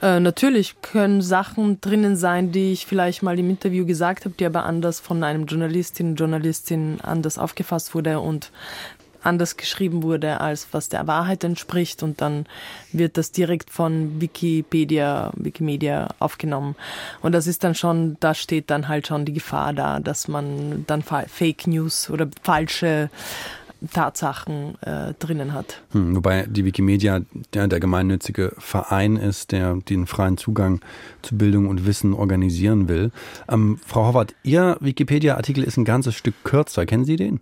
[0.02, 4.46] Äh, natürlich können Sachen drinnen sein, die ich vielleicht mal im Interview gesagt habe, die
[4.46, 8.52] aber anders von einem Journalistin, Journalistin anders aufgefasst wurde und
[9.26, 12.46] anders geschrieben wurde, als was der Wahrheit entspricht und dann
[12.92, 16.76] wird das direkt von Wikipedia, Wikimedia aufgenommen.
[17.22, 20.86] Und das ist dann schon, da steht dann halt schon die Gefahr da, dass man
[20.88, 23.10] dann Fake News oder falsche
[23.90, 25.82] Tatsachen äh, drinnen hat.
[25.92, 27.22] Hm, wobei die Wikimedia
[27.54, 30.82] der, der gemeinnützige Verein ist, der den freien Zugang
[31.22, 33.12] zu Bildung und Wissen organisieren will.
[33.50, 36.86] Ähm, Frau Howard, Ihr Wikipedia-Artikel ist ein ganzes Stück kürzer.
[36.86, 37.40] Kennen Sie den?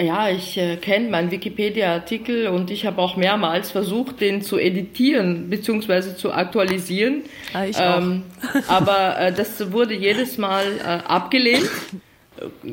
[0.00, 5.50] Ja, ich äh, kenne meinen Wikipedia-Artikel und ich habe auch mehrmals versucht, den zu editieren
[5.50, 6.16] bzw.
[6.16, 7.22] zu aktualisieren.
[7.52, 8.68] Ah, ich ähm, auch.
[8.68, 11.68] aber äh, das wurde jedes Mal äh, abgelehnt.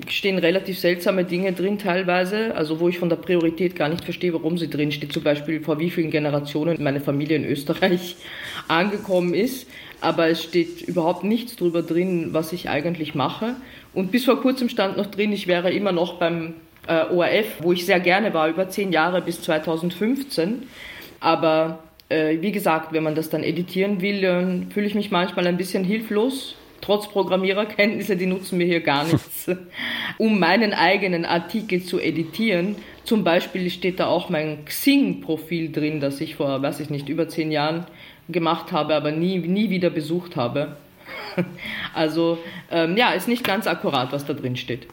[0.08, 4.34] Stehen relativ seltsame Dinge drin teilweise, also wo ich von der Priorität gar nicht verstehe,
[4.34, 5.14] warum sie drin steht.
[5.14, 8.16] Zum Beispiel vor wie vielen Generationen meine Familie in Österreich
[8.68, 9.68] angekommen ist.
[10.02, 13.56] Aber es steht überhaupt nichts drüber drin, was ich eigentlich mache.
[13.94, 16.54] Und bis vor kurzem stand noch drin, ich wäre immer noch beim
[16.88, 20.64] äh, ORF, wo ich sehr gerne war, über zehn Jahre bis 2015.
[21.20, 25.48] Aber äh, wie gesagt, wenn man das dann editieren will, dann fühle ich mich manchmal
[25.48, 26.56] ein bisschen hilflos.
[26.82, 29.50] Trotz Programmiererkenntnisse, die nutzen mir hier gar nichts,
[30.18, 32.76] um meinen eigenen Artikel zu editieren.
[33.04, 37.28] Zum Beispiel steht da auch mein Xing-Profil drin, das ich vor, weiß ich nicht, über
[37.28, 37.86] zehn Jahren
[38.30, 40.78] gemacht habe, aber nie, nie wieder besucht habe.
[41.96, 42.38] Also
[42.70, 44.88] ähm, ja, ist nicht ganz akkurat, was da drin steht.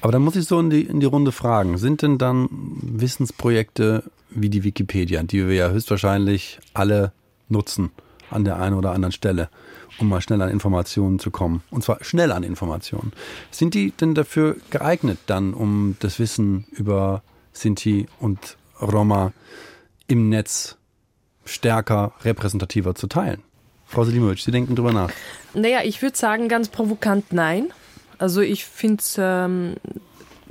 [0.00, 4.04] Aber dann muss ich so in die, in die Runde fragen, sind denn dann Wissensprojekte
[4.30, 7.12] wie die Wikipedia, die wir ja höchstwahrscheinlich alle
[7.48, 7.90] nutzen
[8.30, 9.48] an der einen oder anderen Stelle,
[10.00, 13.12] um mal schnell an Informationen zu kommen, und zwar schnell an Informationen,
[13.50, 17.22] sind die denn dafür geeignet dann, um das Wissen über
[17.52, 19.32] Sinti und Roma
[20.06, 20.76] im Netz
[21.44, 23.42] stärker, repräsentativer zu teilen?
[23.86, 25.10] Frau Selimovic, Sie denken drüber nach.
[25.52, 27.72] Naja, ich würde sagen ganz provokant nein.
[28.18, 29.76] Also ich finde es ähm,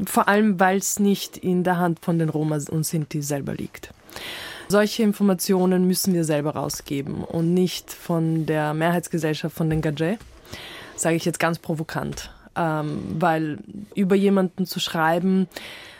[0.05, 3.93] vor allem, weil es nicht in der Hand von den Roma und Sinti selber liegt.
[4.71, 10.19] Solche Informationen müssen wir selber rausgeben und nicht von der Mehrheitsgesellschaft, von den Gadget,
[10.95, 12.29] sage ich jetzt ganz provokant.
[12.55, 13.57] Ähm, weil
[13.95, 15.47] über jemanden zu schreiben,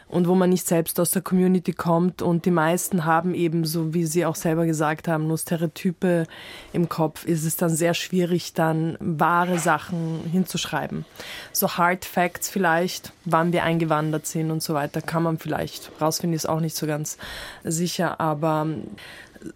[0.10, 2.22] und wo man nicht selbst aus der Community kommt.
[2.22, 6.26] Und die meisten haben eben, so wie Sie auch selber gesagt haben, nur Stereotype
[6.74, 11.06] im Kopf, ist es dann sehr schwierig, dann wahre Sachen hinzuschreiben.
[11.54, 16.36] So Hard Facts vielleicht, wann wir eingewandert sind und so weiter, kann man vielleicht rausfinden,
[16.36, 17.18] ist auch nicht so ganz
[17.64, 18.66] sicher, aber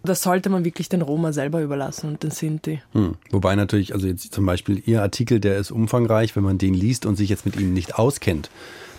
[0.02, 2.80] das sollte man wirklich den Roma selber überlassen und den Sinti.
[2.92, 3.16] Hm.
[3.30, 7.06] Wobei natürlich, also jetzt zum Beispiel Ihr Artikel, der ist umfangreich, wenn man den liest
[7.06, 8.50] und sich jetzt mit ihm nicht auskennt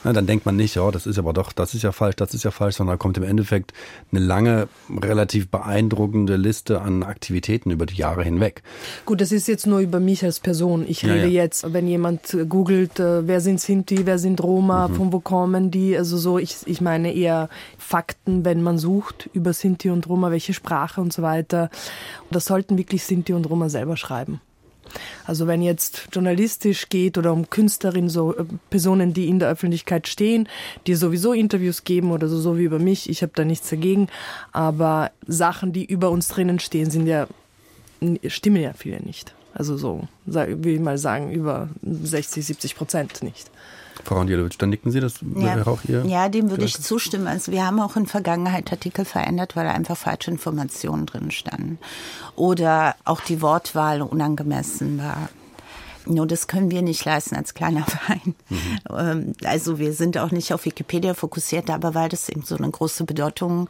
[0.06, 2.36] na, dann denkt man nicht, ja, das ist aber doch, das ist ja falsch, das
[2.36, 3.74] ist ja falsch, sondern da kommt im Endeffekt
[4.12, 4.68] eine lange,
[5.02, 8.62] relativ beeindruckende Liste an Aktivitäten über die Jahre hinweg.
[9.08, 10.86] Gut, das ist jetzt nur über mich als Person.
[10.88, 11.44] Ich rede ja, ja.
[11.44, 14.94] jetzt, wenn jemand googelt, äh, wer sind Sinti, wer sind Roma, mhm.
[14.94, 19.54] von wo kommen die, also so, ich, ich meine eher Fakten, wenn man sucht über
[19.54, 21.70] Sinti und Roma, welche Sprache und so weiter.
[22.24, 24.42] Und das sollten wirklich Sinti und Roma selber schreiben.
[25.26, 30.08] Also wenn jetzt journalistisch geht oder um Künstlerinnen, so äh, Personen, die in der Öffentlichkeit
[30.08, 30.48] stehen,
[30.88, 34.08] die sowieso Interviews geben oder so, so wie über mich, ich habe da nichts dagegen.
[34.52, 37.28] Aber Sachen, die über uns drinnen stehen, sind ja,
[38.28, 39.34] stimmen ja viele nicht.
[39.54, 43.50] Also so, will ich mal sagen, über 60, 70 Prozent nicht.
[44.06, 45.66] Frau Andjelowitsch, dann nicken Sie das ja.
[45.66, 46.06] auch Ihr?
[46.06, 47.28] Ja, dem würde ich zustimmen.
[47.28, 51.80] Also wir haben auch in Vergangenheit Artikel verändert, weil da einfach falsche Informationen drin standen.
[52.36, 55.30] Oder auch die Wortwahl unangemessen war.
[56.06, 58.36] Nur das können wir nicht leisten als kleiner Verein.
[58.50, 59.34] Mhm.
[59.44, 63.06] Also wir sind auch nicht auf Wikipedia fokussiert, aber weil das eben so eine große
[63.06, 63.70] Bedeutung hat,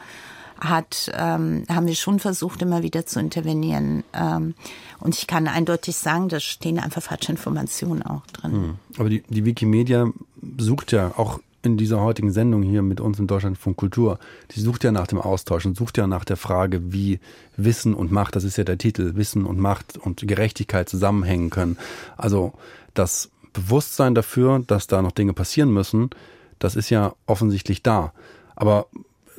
[1.14, 4.03] ähm, haben wir schon versucht, immer wieder zu intervenieren.
[4.14, 4.56] Ähm,
[4.99, 8.51] und ich kann eindeutig sagen, da stehen einfach falsche Informationen auch drin.
[8.51, 8.76] Hm.
[8.97, 10.10] Aber die, die Wikimedia
[10.58, 14.20] sucht ja auch in dieser heutigen Sendung hier mit uns in Deutschland von Kultur,
[14.51, 17.20] die sucht ja nach dem Austausch und sucht ja nach der Frage, wie
[17.58, 21.78] Wissen und Macht, das ist ja der Titel, Wissen und Macht und Gerechtigkeit zusammenhängen können.
[22.18, 22.53] Also
[22.93, 26.12] das Bewusstsein dafür, dass da noch Dinge passieren müssen,
[26.60, 28.14] das ist ja offensichtlich da.
[28.56, 28.88] Aber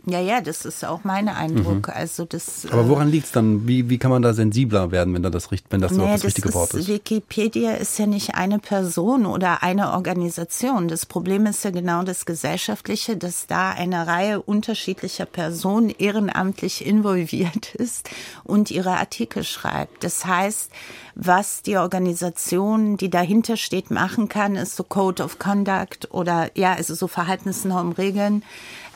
[0.09, 1.89] ja, ja, das ist auch mein Eindruck.
[1.89, 1.95] Mhm.
[1.95, 2.65] Also das.
[2.71, 3.67] Aber äh, woran liegt es dann?
[3.67, 6.25] Wie, wie kann man da sensibler werden, wenn da das, wenn das nee, das, das
[6.25, 6.87] richtige ist, Wort ist?
[6.87, 10.87] Wikipedia ist ja nicht eine Person oder eine Organisation.
[10.87, 17.75] Das Problem ist ja genau das Gesellschaftliche, dass da eine Reihe unterschiedlicher Personen ehrenamtlich involviert
[17.75, 18.09] ist
[18.45, 20.05] und ihre Artikel schreibt.
[20.05, 20.71] Das heißt,
[21.17, 26.75] was die Organisation, die dahinter steht, machen kann, ist so Code of Conduct oder ja,
[26.75, 28.45] also so Verhaltensnormen, Regeln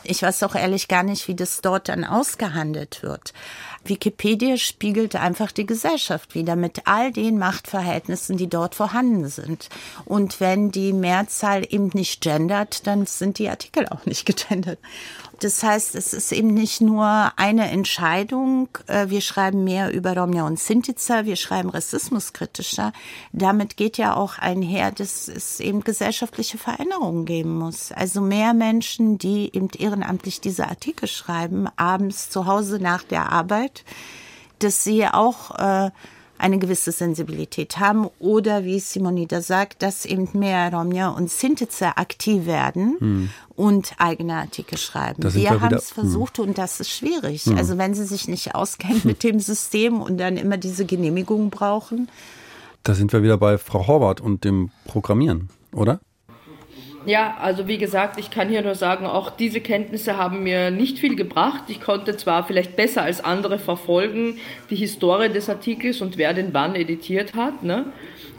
[0.03, 3.33] ich weiß auch ehrlich gar nicht, wie das dort dann ausgehandelt wird.
[3.83, 9.69] Wikipedia spiegelt einfach die Gesellschaft wieder mit all den Machtverhältnissen, die dort vorhanden sind.
[10.05, 14.79] Und wenn die Mehrzahl eben nicht gendert, dann sind die Artikel auch nicht gegendert.
[15.41, 20.45] Das heißt, es ist eben nicht nur eine Entscheidung, äh, wir schreiben mehr über Romja
[20.45, 22.93] und Sintica, wir schreiben rassismuskritischer.
[23.33, 27.91] Damit geht ja auch einher, dass es eben gesellschaftliche Veränderungen geben muss.
[27.91, 33.83] Also mehr Menschen, die eben ehrenamtlich diese Artikel schreiben, abends zu Hause nach der Arbeit,
[34.59, 35.89] dass sie auch äh,
[36.41, 42.45] eine gewisse Sensibilität haben oder wie Simonida sagt, dass eben mehr Romja und Sintize aktiv
[42.45, 43.29] werden hm.
[43.55, 45.23] und eigene Artikel schreiben.
[45.23, 45.95] Wir, wir haben es hm.
[45.95, 46.49] versucht hm.
[46.49, 47.45] und das ist schwierig.
[47.45, 47.57] Hm.
[47.57, 52.09] Also wenn sie sich nicht auskennen mit dem System und dann immer diese Genehmigung brauchen.
[52.83, 55.99] Da sind wir wieder bei Frau Horvath und dem Programmieren, oder?
[57.05, 60.99] Ja, also wie gesagt, ich kann hier nur sagen, auch diese Kenntnisse haben mir nicht
[60.99, 61.63] viel gebracht.
[61.67, 64.37] Ich konnte zwar vielleicht besser als andere verfolgen
[64.69, 67.85] die Historie des Artikels und wer den wann editiert hat, ne?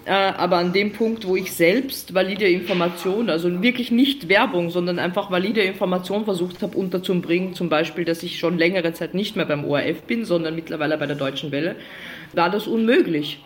[0.04, 4.98] Äh, aber an dem Punkt, wo ich selbst valide Informationen, also wirklich nicht Werbung, sondern
[4.98, 9.46] einfach valide Informationen versucht habe unterzubringen, zum Beispiel, dass ich schon längere Zeit nicht mehr
[9.46, 11.76] beim ORF bin, sondern mittlerweile bei der Deutschen Welle,
[12.32, 13.40] war das unmöglich.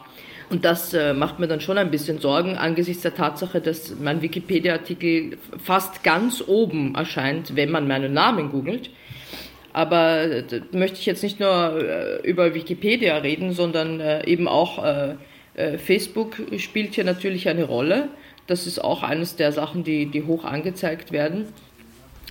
[0.49, 4.23] Und das äh, macht mir dann schon ein bisschen Sorgen angesichts der Tatsache, dass mein
[4.23, 8.91] Wikipedia-Artikel fast ganz oben erscheint, wenn man meinen Namen googelt.
[9.73, 14.85] Aber äh, möchte ich jetzt nicht nur äh, über Wikipedia reden, sondern äh, eben auch
[14.85, 15.15] äh,
[15.55, 18.09] äh, Facebook spielt hier natürlich eine Rolle.
[18.47, 21.47] Das ist auch eines der Sachen, die, die hoch angezeigt werden.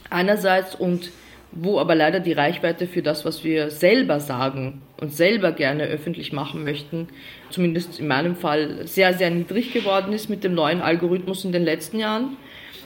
[0.09, 1.11] Einerseits und
[1.55, 6.33] wo aber leider die Reichweite für das, was wir selber sagen und selber gerne öffentlich
[6.33, 7.07] machen möchten,
[7.49, 11.63] zumindest in meinem Fall sehr, sehr niedrig geworden ist mit dem neuen Algorithmus in den
[11.63, 12.35] letzten Jahren.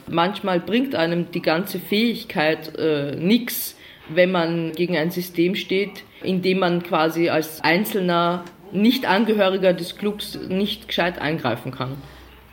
[0.08, 3.76] Manchmal bringt einem die ganze Fähigkeit äh, nichts,
[4.08, 10.38] wenn man gegen ein System steht, in dem man quasi als einzelner Nicht-Angehöriger des Clubs
[10.48, 11.96] nicht gescheit eingreifen kann.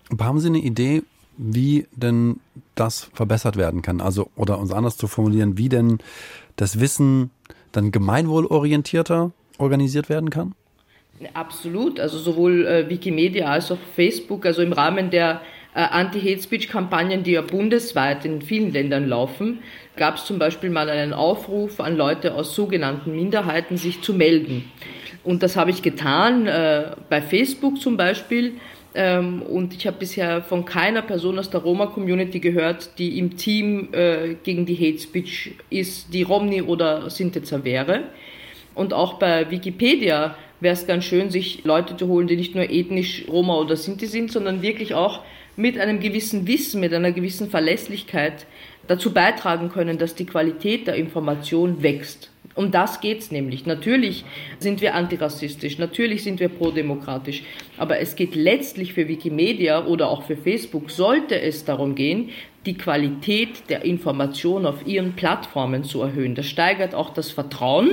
[0.10, 1.04] Aber haben Sie eine Idee,
[1.38, 2.40] wie denn
[2.80, 4.02] das verbessert werden kann.
[4.02, 6.00] Also, oder uns anders zu formulieren, wie denn
[6.56, 7.32] das Wissen
[7.72, 10.56] dann gemeinwohlorientierter organisiert werden kann?
[11.34, 12.00] Absolut.
[12.00, 15.42] Also sowohl äh, Wikimedia als auch Facebook, also im Rahmen der
[15.74, 19.60] äh, Anti-Hate-Speech-Kampagnen, die ja bundesweit in vielen Ländern laufen,
[19.96, 24.72] gab es zum Beispiel mal einen Aufruf an Leute aus sogenannten Minderheiten, sich zu melden.
[25.24, 28.54] Und das habe ich getan, äh, bei Facebook zum Beispiel.
[29.00, 33.90] Ähm, und ich habe bisher von keiner Person aus der Roma-Community gehört, die im Team
[33.92, 38.06] äh, gegen die Hate Speech ist, die Romney oder Sintetzer wäre.
[38.74, 42.72] Und auch bei Wikipedia wäre es ganz schön, sich Leute zu holen, die nicht nur
[42.72, 45.22] ethnisch Roma oder Sinti sind, sondern wirklich auch
[45.56, 48.48] mit einem gewissen Wissen, mit einer gewissen Verlässlichkeit
[48.88, 52.32] dazu beitragen können, dass die Qualität der Information wächst.
[52.58, 53.68] Um das geht es nämlich.
[53.68, 54.26] Natürlich
[54.58, 57.44] sind wir antirassistisch, natürlich sind wir prodemokratisch,
[57.78, 62.32] aber es geht letztlich für Wikimedia oder auch für Facebook, sollte es darum gehen,
[62.66, 66.34] die Qualität der Information auf ihren Plattformen zu erhöhen.
[66.34, 67.92] Das steigert auch das Vertrauen.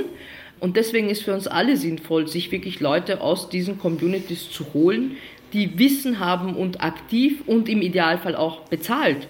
[0.60, 5.18] Und deswegen ist für uns alle sinnvoll, sich wirklich Leute aus diesen Communities zu holen,
[5.52, 9.28] die Wissen haben und aktiv und im Idealfall auch bezahlt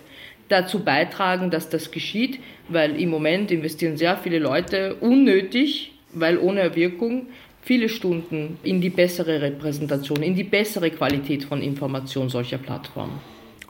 [0.49, 6.74] dazu beitragen, dass das geschieht, weil im Moment investieren sehr viele Leute unnötig, weil ohne
[6.74, 7.26] Wirkung,
[7.62, 13.20] viele Stunden in die bessere Repräsentation, in die bessere Qualität von Information solcher Plattformen.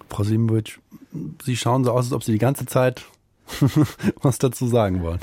[0.09, 0.79] Frau Siebenwitsch,
[1.45, 3.05] Sie schauen so aus, als ob Sie die ganze Zeit
[4.23, 5.21] was dazu sagen wollen.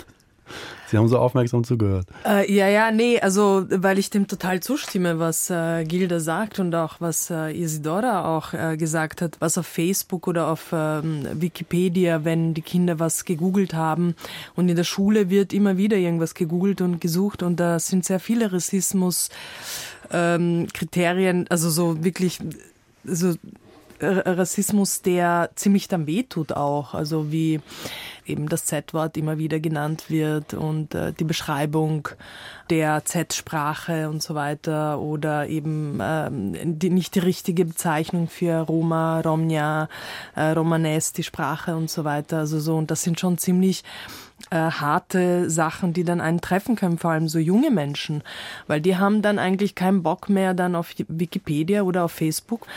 [0.92, 2.06] Sie haben so aufmerksam zugehört.
[2.26, 6.76] Äh, ja, ja, nee, also weil ich dem total zustimme, was äh, Gilda sagt und
[6.76, 12.26] auch was äh, Isidora auch äh, gesagt hat, was auf Facebook oder auf ähm, Wikipedia,
[12.26, 14.16] wenn die Kinder was gegoogelt haben
[14.58, 18.20] und in der Schule wird immer wieder irgendwas gegoogelt und gesucht und da sind sehr
[18.20, 19.30] viele Rassismus
[20.12, 22.40] ähm, Kriterien, also so wirklich
[23.06, 23.34] so
[24.02, 26.94] Rassismus, der ziemlich dann wehtut auch.
[26.94, 27.62] Also wie
[28.32, 32.08] eben das Z-Wort immer wieder genannt wird und äh, die Beschreibung
[32.70, 39.20] der Z-Sprache und so weiter oder eben ähm, die, nicht die richtige Bezeichnung für Roma,
[39.20, 39.90] Romnia,
[40.36, 42.40] äh, Romanes, die Sprache und so weiter.
[42.40, 43.84] Also so und das sind schon ziemlich
[44.50, 48.24] äh, harte Sachen, die dann einen treffen können, vor allem so junge Menschen,
[48.68, 52.68] weil die haben dann eigentlich keinen Bock mehr dann auf Wikipedia oder auf Facebook.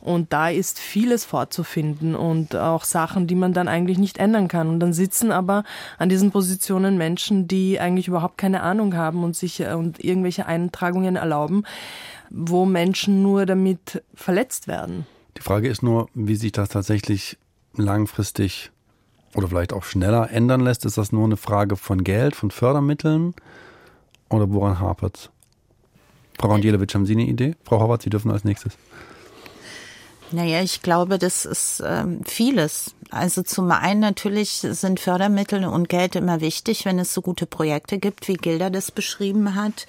[0.00, 4.68] Und da ist vieles vorzufinden und auch Sachen, die man dann eigentlich nicht ändern kann.
[4.68, 5.64] Und dann sitzen aber
[5.98, 10.46] an diesen Positionen Menschen, die eigentlich überhaupt keine Ahnung haben und sich äh, und irgendwelche
[10.46, 11.64] Eintragungen erlauben,
[12.30, 15.06] wo Menschen nur damit verletzt werden.
[15.36, 17.38] Die Frage ist nur, wie sich das tatsächlich
[17.76, 18.70] langfristig
[19.34, 20.84] oder vielleicht auch schneller ändern lässt?
[20.84, 23.34] Ist das nur eine Frage von Geld, von Fördermitteln
[24.28, 25.30] oder woran hapert es?
[26.38, 27.54] Frau Randielewitsch, haben Sie eine Idee?
[27.64, 28.76] Frau Horvath, Sie dürfen als nächstes.
[30.32, 32.94] Naja, ich glaube, das ist ähm, vieles.
[33.10, 37.98] Also zum einen natürlich sind Fördermittel und Geld immer wichtig, wenn es so gute Projekte
[37.98, 39.86] gibt, wie Gilda das beschrieben hat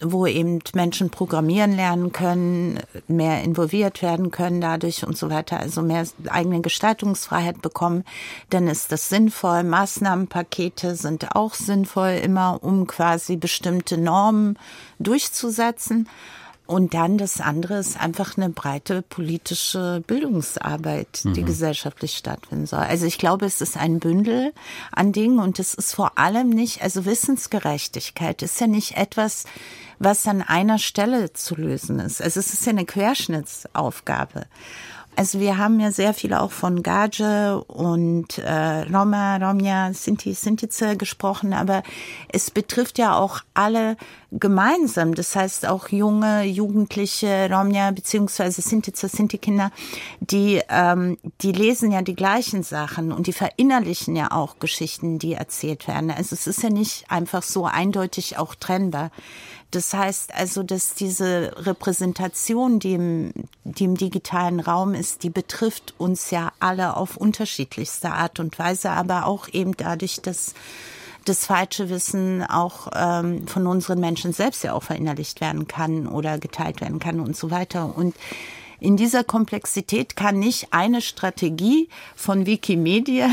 [0.00, 5.82] wo eben Menschen programmieren lernen können, mehr involviert werden können dadurch und so weiter, also
[5.82, 8.04] mehr eigene Gestaltungsfreiheit bekommen,
[8.50, 9.64] dann ist das sinnvoll.
[9.64, 14.58] Maßnahmenpakete sind auch sinnvoll, immer um quasi bestimmte Normen
[14.98, 16.08] durchzusetzen.
[16.68, 21.46] Und dann das andere ist einfach eine breite politische Bildungsarbeit, die mhm.
[21.46, 22.80] gesellschaftlich stattfinden soll.
[22.80, 24.52] Also ich glaube, es ist ein Bündel
[24.92, 29.44] an Dingen und es ist vor allem nicht, also Wissensgerechtigkeit ist ja nicht etwas,
[29.98, 32.22] was an einer Stelle zu lösen ist.
[32.22, 34.46] Also es ist ja eine Querschnittsaufgabe.
[35.18, 40.96] Also wir haben ja sehr viele auch von Gage und äh, Roma, Romja, Sinti, Sintize
[40.96, 41.82] gesprochen, aber
[42.28, 43.96] es betrifft ja auch alle
[44.30, 45.16] gemeinsam.
[45.16, 49.72] Das heißt auch junge, jugendliche Romja beziehungsweise Sintize, Sinti-Kinder,
[50.20, 55.32] die, ähm, die lesen ja die gleichen Sachen und die verinnerlichen ja auch Geschichten, die
[55.32, 56.12] erzählt werden.
[56.12, 59.10] Also es ist ja nicht einfach so eindeutig auch trennbar.
[59.70, 63.32] Das heißt also, dass diese Repräsentation, die im,
[63.64, 68.90] die im digitalen Raum ist, die betrifft uns ja alle auf unterschiedlichste Art und Weise,
[68.90, 70.54] aber auch eben dadurch, dass
[71.26, 76.38] das falsche Wissen auch ähm, von unseren Menschen selbst ja auch verinnerlicht werden kann oder
[76.38, 77.94] geteilt werden kann und so weiter.
[77.94, 78.16] Und
[78.80, 83.28] in dieser Komplexität kann nicht eine Strategie von Wikimedia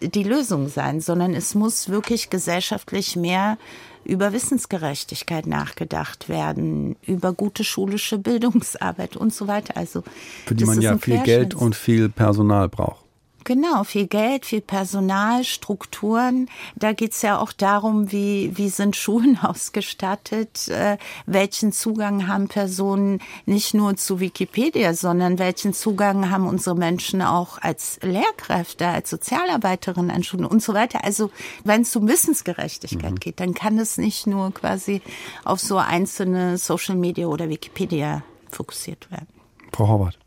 [0.00, 3.58] die Lösung sein, sondern es muss wirklich gesellschaftlich mehr
[4.04, 9.76] über Wissensgerechtigkeit nachgedacht werden, über gute schulische Bildungsarbeit und so weiter.
[9.76, 10.02] Also
[10.46, 13.04] für die man ja viel Geld und viel Personal braucht.
[13.44, 16.48] Genau, viel Geld, viel Personal, Strukturen.
[16.76, 23.20] Da geht's ja auch darum, wie, wie sind Schulen ausgestattet, äh, welchen Zugang haben Personen
[23.46, 30.10] nicht nur zu Wikipedia, sondern welchen Zugang haben unsere Menschen auch als Lehrkräfte, als Sozialarbeiterinnen
[30.10, 31.04] an Schulen und so weiter.
[31.04, 31.30] Also
[31.64, 33.20] wenn es um Wissensgerechtigkeit mhm.
[33.20, 35.00] geht, dann kann es nicht nur quasi
[35.44, 39.28] auf so einzelne Social Media oder Wikipedia fokussiert werden.
[39.72, 40.18] Frau Horvath.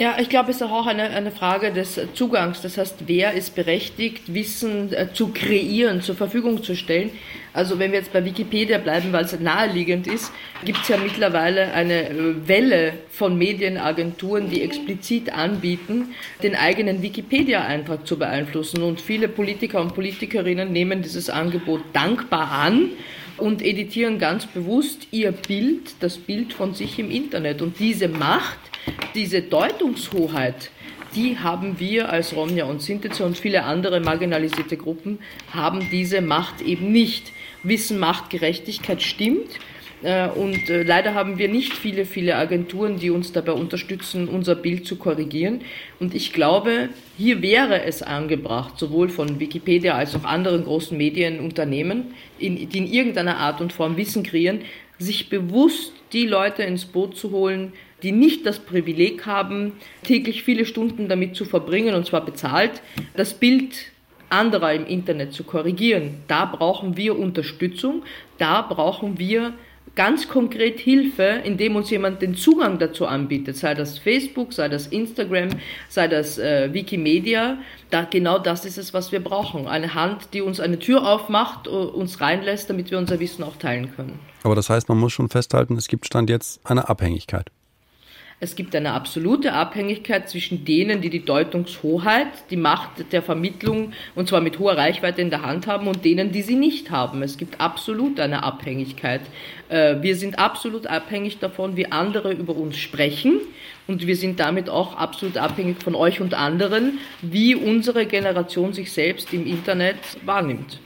[0.00, 2.62] Ja, ich glaube, es ist auch eine, eine Frage des Zugangs.
[2.62, 7.10] Das heißt, wer ist berechtigt, Wissen äh, zu kreieren, zur Verfügung zu stellen?
[7.52, 10.32] Also wenn wir jetzt bei Wikipedia bleiben, weil es naheliegend ist,
[10.64, 18.06] gibt es ja mittlerweile eine äh, Welle von Medienagenturen, die explizit anbieten, den eigenen Wikipedia-Eintrag
[18.06, 18.82] zu beeinflussen.
[18.82, 22.88] Und viele Politiker und Politikerinnen nehmen dieses Angebot dankbar an
[23.36, 27.60] und editieren ganz bewusst ihr Bild, das Bild von sich im Internet.
[27.60, 28.69] Und diese Macht,
[29.14, 30.70] diese Deutungshoheit,
[31.14, 35.18] die haben wir als Romja und Sintize und viele andere marginalisierte Gruppen,
[35.52, 37.32] haben diese Macht eben nicht.
[37.62, 39.58] Wissen, Macht, Gerechtigkeit stimmt.
[40.02, 44.54] Äh, und äh, leider haben wir nicht viele, viele Agenturen, die uns dabei unterstützen, unser
[44.54, 45.60] Bild zu korrigieren.
[45.98, 52.14] Und ich glaube, hier wäre es angebracht, sowohl von Wikipedia als auch anderen großen Medienunternehmen,
[52.40, 54.60] die in irgendeiner Art und Form Wissen kreieren,
[54.98, 57.72] sich bewusst die Leute ins Boot zu holen,
[58.02, 59.72] die nicht das Privileg haben,
[60.02, 62.82] täglich viele Stunden damit zu verbringen, und zwar bezahlt,
[63.16, 63.92] das Bild
[64.28, 66.14] anderer im Internet zu korrigieren.
[66.28, 68.02] Da brauchen wir Unterstützung,
[68.38, 69.54] da brauchen wir
[69.96, 74.86] ganz konkret Hilfe, indem uns jemand den Zugang dazu anbietet, sei das Facebook, sei das
[74.86, 75.48] Instagram,
[75.88, 77.58] sei das äh, Wikimedia.
[77.90, 79.66] Da, genau das ist es, was wir brauchen.
[79.66, 83.56] Eine Hand, die uns eine Tür aufmacht, uh, uns reinlässt, damit wir unser Wissen auch
[83.56, 84.18] teilen können.
[84.42, 87.50] Aber das heißt, man muss schon festhalten, es gibt Stand jetzt eine Abhängigkeit.
[88.42, 94.28] Es gibt eine absolute Abhängigkeit zwischen denen, die die Deutungshoheit, die Macht der Vermittlung und
[94.28, 97.22] zwar mit hoher Reichweite in der Hand haben und denen, die sie nicht haben.
[97.22, 99.20] Es gibt absolut eine Abhängigkeit.
[99.68, 103.42] Äh, wir sind absolut abhängig davon, wie andere über uns sprechen
[103.86, 108.90] und wir sind damit auch absolut abhängig von euch und anderen, wie unsere Generation sich
[108.90, 110.80] selbst im Internet wahrnimmt.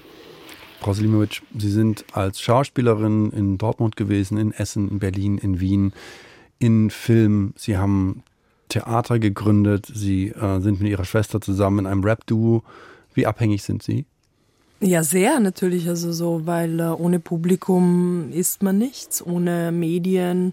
[0.80, 5.92] Frau Selimovic, Sie sind als Schauspielerin in Dortmund gewesen, in Essen, in Berlin, in Wien
[6.58, 7.54] in Film.
[7.56, 8.22] Sie haben
[8.68, 9.86] Theater gegründet.
[9.92, 12.62] Sie äh, sind mit ihrer Schwester zusammen in einem Rap-Duo.
[13.14, 14.06] Wie abhängig sind Sie?
[14.80, 15.88] Ja, sehr natürlich.
[15.88, 20.52] Also so, weil äh, ohne Publikum ist man nichts, ohne Medien.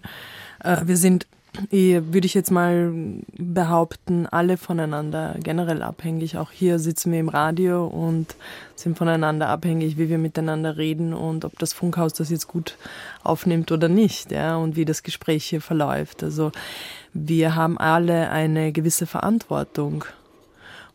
[0.62, 1.26] Äh, wir sind
[1.70, 2.92] würde ich jetzt mal
[3.36, 6.38] behaupten, alle voneinander generell abhängig.
[6.38, 8.36] Auch hier sitzen wir im Radio und
[8.74, 12.76] sind voneinander abhängig, wie wir miteinander reden und ob das Funkhaus das jetzt gut
[13.22, 16.22] aufnimmt oder nicht, ja, und wie das Gespräch hier verläuft.
[16.22, 16.52] Also
[17.12, 20.04] wir haben alle eine gewisse Verantwortung.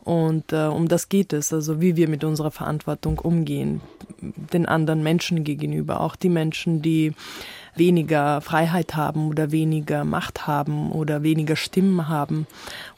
[0.03, 3.81] Und äh, um das geht es, also wie wir mit unserer Verantwortung umgehen,
[4.21, 7.13] den anderen Menschen gegenüber, auch die Menschen, die
[7.77, 12.47] weniger Freiheit haben oder weniger Macht haben oder weniger Stimmen haben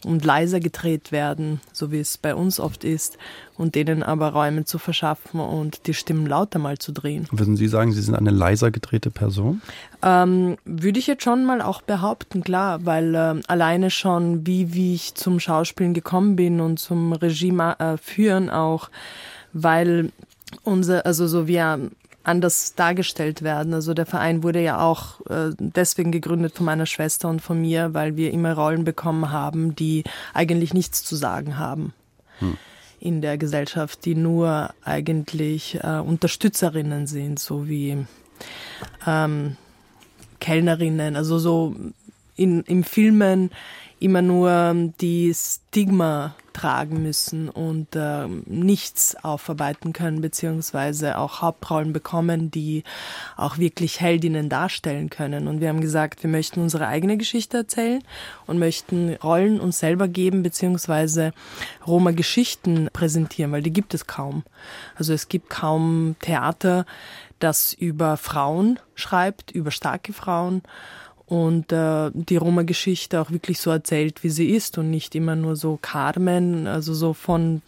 [0.06, 3.18] und leiser gedreht werden, so wie es bei uns oft ist,
[3.58, 7.28] und denen aber Räume zu verschaffen und die Stimmen lauter mal zu drehen.
[7.32, 9.62] Würden Sie sagen, Sie sind eine leiser gedrehte Person?
[10.02, 14.96] Ähm, würde ich jetzt schon mal auch behaupten, klar, weil äh, alleine schon, wie, wie
[14.96, 18.90] ich zum Schauspielen gekommen bin und zum Regime äh, führen auch,
[19.52, 20.12] weil
[20.64, 21.80] unser, also so wir
[22.24, 23.74] anders dargestellt werden.
[23.74, 27.93] Also der Verein wurde ja auch äh, deswegen gegründet von meiner Schwester und von mir,
[27.93, 30.03] weil wir immer Rollen bekommen haben, die
[30.34, 31.93] eigentlich nichts zu sagen haben.
[32.39, 32.57] Hm.
[33.01, 38.05] in der Gesellschaft, die nur eigentlich äh, Unterstützerinnen sind, so wie
[39.05, 39.57] ähm,
[40.39, 41.76] Kellnerinnen, also so
[42.36, 43.51] in, in Filmen
[44.00, 52.52] immer nur die Stigma tragen müssen und äh, nichts aufarbeiten können, beziehungsweise auch Hauptrollen bekommen,
[52.52, 52.84] die
[53.38, 55.47] auch wirklich Heldinnen darstellen können.
[55.47, 58.04] Und wir haben gesagt, wir möchten unsere eigene Geschichte erzählen
[58.45, 61.34] und möchten Rollen uns selber geben, beziehungsweise
[61.88, 64.43] Roma-Geschichten präsentieren, weil die gibt es kaum.
[64.95, 66.86] Also es gibt kaum Theater,
[67.39, 70.62] das über Frauen schreibt, über starke Frauen
[71.30, 75.56] und äh, die Roma-Geschichte auch wirklich so erzählt, wie sie ist und nicht immer nur
[75.56, 77.62] so Carmen, also so von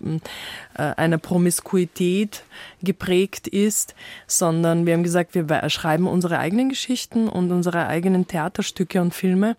[0.76, 2.43] äh, einer Promiskuität
[2.82, 3.93] geprägt ist,
[4.26, 9.55] sondern wir haben gesagt, wir schreiben unsere eigenen Geschichten und unsere eigenen Theaterstücke und Filme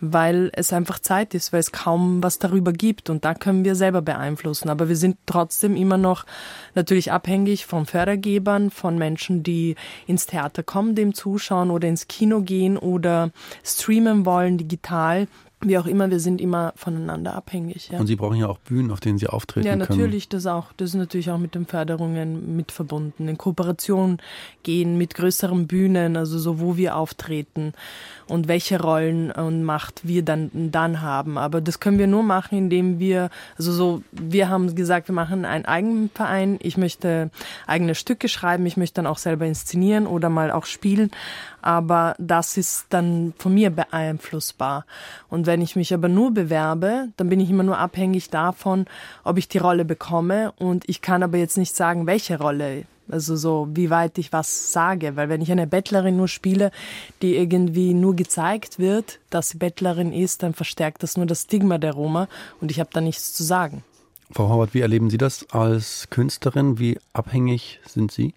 [0.00, 3.74] weil es einfach Zeit ist, weil es kaum was darüber gibt und da können wir
[3.74, 4.68] selber beeinflussen.
[4.68, 6.26] Aber wir sind trotzdem immer noch
[6.74, 9.76] natürlich abhängig von Fördergebern, von Menschen, die
[10.06, 13.30] ins Theater kommen, dem zuschauen oder ins Kino gehen oder
[13.64, 15.28] streamen wollen digital
[15.62, 17.88] wie auch immer, wir sind immer voneinander abhängig.
[17.90, 17.98] Ja.
[17.98, 19.80] Und Sie brauchen ja auch Bühnen, auf denen Sie auftreten können.
[19.80, 20.42] Ja, natürlich, können.
[20.42, 20.72] das auch.
[20.76, 23.26] Das ist natürlich auch mit den Förderungen mit verbunden.
[23.26, 24.18] In Kooperation
[24.64, 27.72] gehen mit größeren Bühnen, also so, wo wir auftreten
[28.28, 31.38] und welche Rollen und Macht wir dann, dann haben.
[31.38, 35.46] Aber das können wir nur machen, indem wir, also so, wir haben gesagt, wir machen
[35.46, 36.58] einen eigenen Verein.
[36.60, 37.30] Ich möchte
[37.66, 41.10] eigene Stücke schreiben, ich möchte dann auch selber inszenieren oder mal auch spielen
[41.66, 44.86] aber das ist dann von mir beeinflussbar.
[45.28, 48.86] Und wenn ich mich aber nur bewerbe, dann bin ich immer nur abhängig davon,
[49.24, 52.84] ob ich die Rolle bekomme und ich kann aber jetzt nicht sagen, welche Rolle.
[53.08, 55.16] Also so, wie weit ich was sage.
[55.16, 56.72] Weil wenn ich eine Bettlerin nur spiele,
[57.22, 61.78] die irgendwie nur gezeigt wird, dass sie Bettlerin ist, dann verstärkt das nur das Stigma
[61.78, 62.28] der Roma
[62.60, 63.84] und ich habe da nichts zu sagen.
[64.32, 66.80] Frau Howard, wie erleben Sie das als Künstlerin?
[66.80, 68.34] Wie abhängig sind Sie?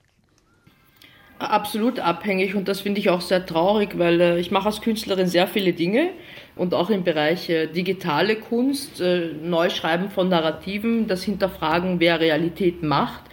[1.40, 5.28] Absolut abhängig und das finde ich auch sehr traurig, weil äh, ich mache als Künstlerin
[5.28, 6.10] sehr viele Dinge
[6.56, 12.84] und auch im Bereich äh, digitale Kunst, äh, Neuschreiben von Narrativen, das Hinterfragen, wer Realität
[12.84, 13.24] macht.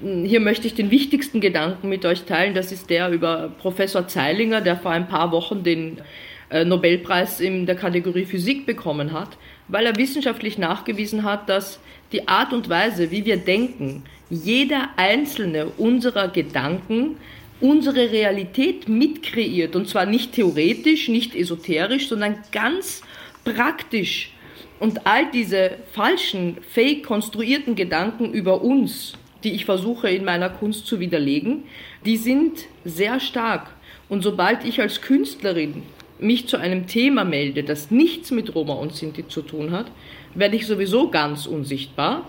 [0.00, 4.06] Hm, hier möchte ich den wichtigsten Gedanken mit euch teilen, das ist der über Professor
[4.06, 6.02] Zeilinger, der vor ein paar Wochen den
[6.50, 9.38] äh, Nobelpreis in der Kategorie Physik bekommen hat,
[9.68, 11.80] weil er wissenschaftlich nachgewiesen hat, dass
[12.12, 17.16] die Art und Weise, wie wir denken, jeder einzelne unserer Gedanken
[17.60, 19.76] unsere Realität mitkreiert.
[19.76, 23.02] Und zwar nicht theoretisch, nicht esoterisch, sondern ganz
[23.44, 24.32] praktisch.
[24.78, 30.86] Und all diese falschen, fake konstruierten Gedanken über uns, die ich versuche in meiner Kunst
[30.86, 31.64] zu widerlegen,
[32.04, 33.68] die sind sehr stark.
[34.08, 35.82] Und sobald ich als Künstlerin
[36.18, 39.86] mich zu einem Thema melde, das nichts mit Roma und Sinti zu tun hat,
[40.34, 42.26] werde ich sowieso ganz unsichtbar.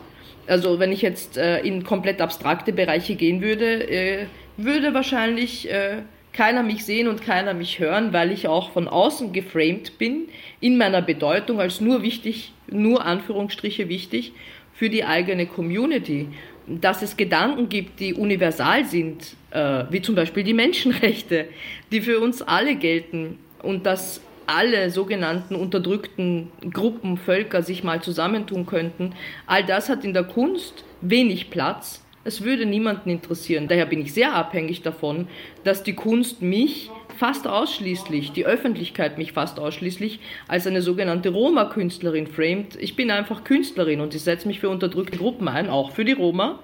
[0.47, 4.25] Also wenn ich jetzt äh, in komplett abstrakte Bereiche gehen würde, äh,
[4.57, 6.01] würde wahrscheinlich äh,
[6.33, 10.27] keiner mich sehen und keiner mich hören, weil ich auch von außen geframed bin
[10.59, 14.33] in meiner Bedeutung als nur wichtig, nur Anführungsstriche wichtig
[14.73, 16.27] für die eigene Community.
[16.67, 21.45] Dass es Gedanken gibt, die universal sind, äh, wie zum Beispiel die Menschenrechte,
[21.91, 28.65] die für uns alle gelten und dass alle sogenannten unterdrückten Gruppen, Völker sich mal zusammentun
[28.65, 29.13] könnten,
[29.45, 32.03] all das hat in der Kunst wenig Platz.
[32.27, 33.69] Es würde niemanden interessieren.
[33.69, 35.29] Daher bin ich sehr abhängig davon,
[35.63, 40.19] dass die Kunst mich fast ausschließlich, die Öffentlichkeit mich fast ausschließlich
[40.49, 42.75] als eine sogenannte Roma-Künstlerin framed.
[42.81, 46.11] Ich bin einfach Künstlerin und ich setze mich für unterdrückte Gruppen ein, auch für die
[46.11, 46.59] Roma.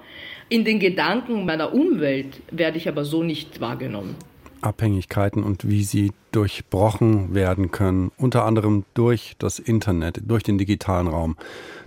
[0.50, 4.16] In den Gedanken meiner Umwelt werde ich aber so nicht wahrgenommen.
[4.64, 11.06] Abhängigkeiten und wie sie durchbrochen werden können, unter anderem durch das Internet, durch den digitalen
[11.06, 11.36] Raum.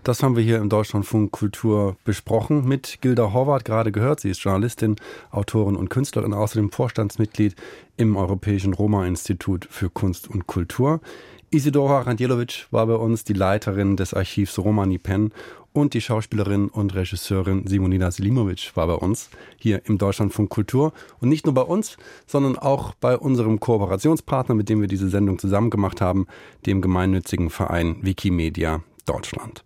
[0.03, 4.21] Das haben wir hier im Deutschlandfunk Kultur besprochen mit Gilda Horvath, gerade gehört.
[4.21, 4.95] Sie ist Journalistin,
[5.32, 7.55] Autorin und Künstlerin, außerdem Vorstandsmitglied
[7.97, 11.01] im Europäischen Roma-Institut für Kunst und Kultur.
[11.49, 15.32] Isidora Randjelovic war bei uns die Leiterin des Archivs Romani Pen
[15.82, 20.91] und die Schauspielerin und Regisseurin Simonina Selimovic war bei uns hier im Deutschlandfunk Kultur.
[21.19, 25.38] Und nicht nur bei uns, sondern auch bei unserem Kooperationspartner, mit dem wir diese Sendung
[25.38, 26.25] zusammen gemacht haben,
[26.65, 29.63] dem gemeinnützigen Verein Wikimedia Deutschland.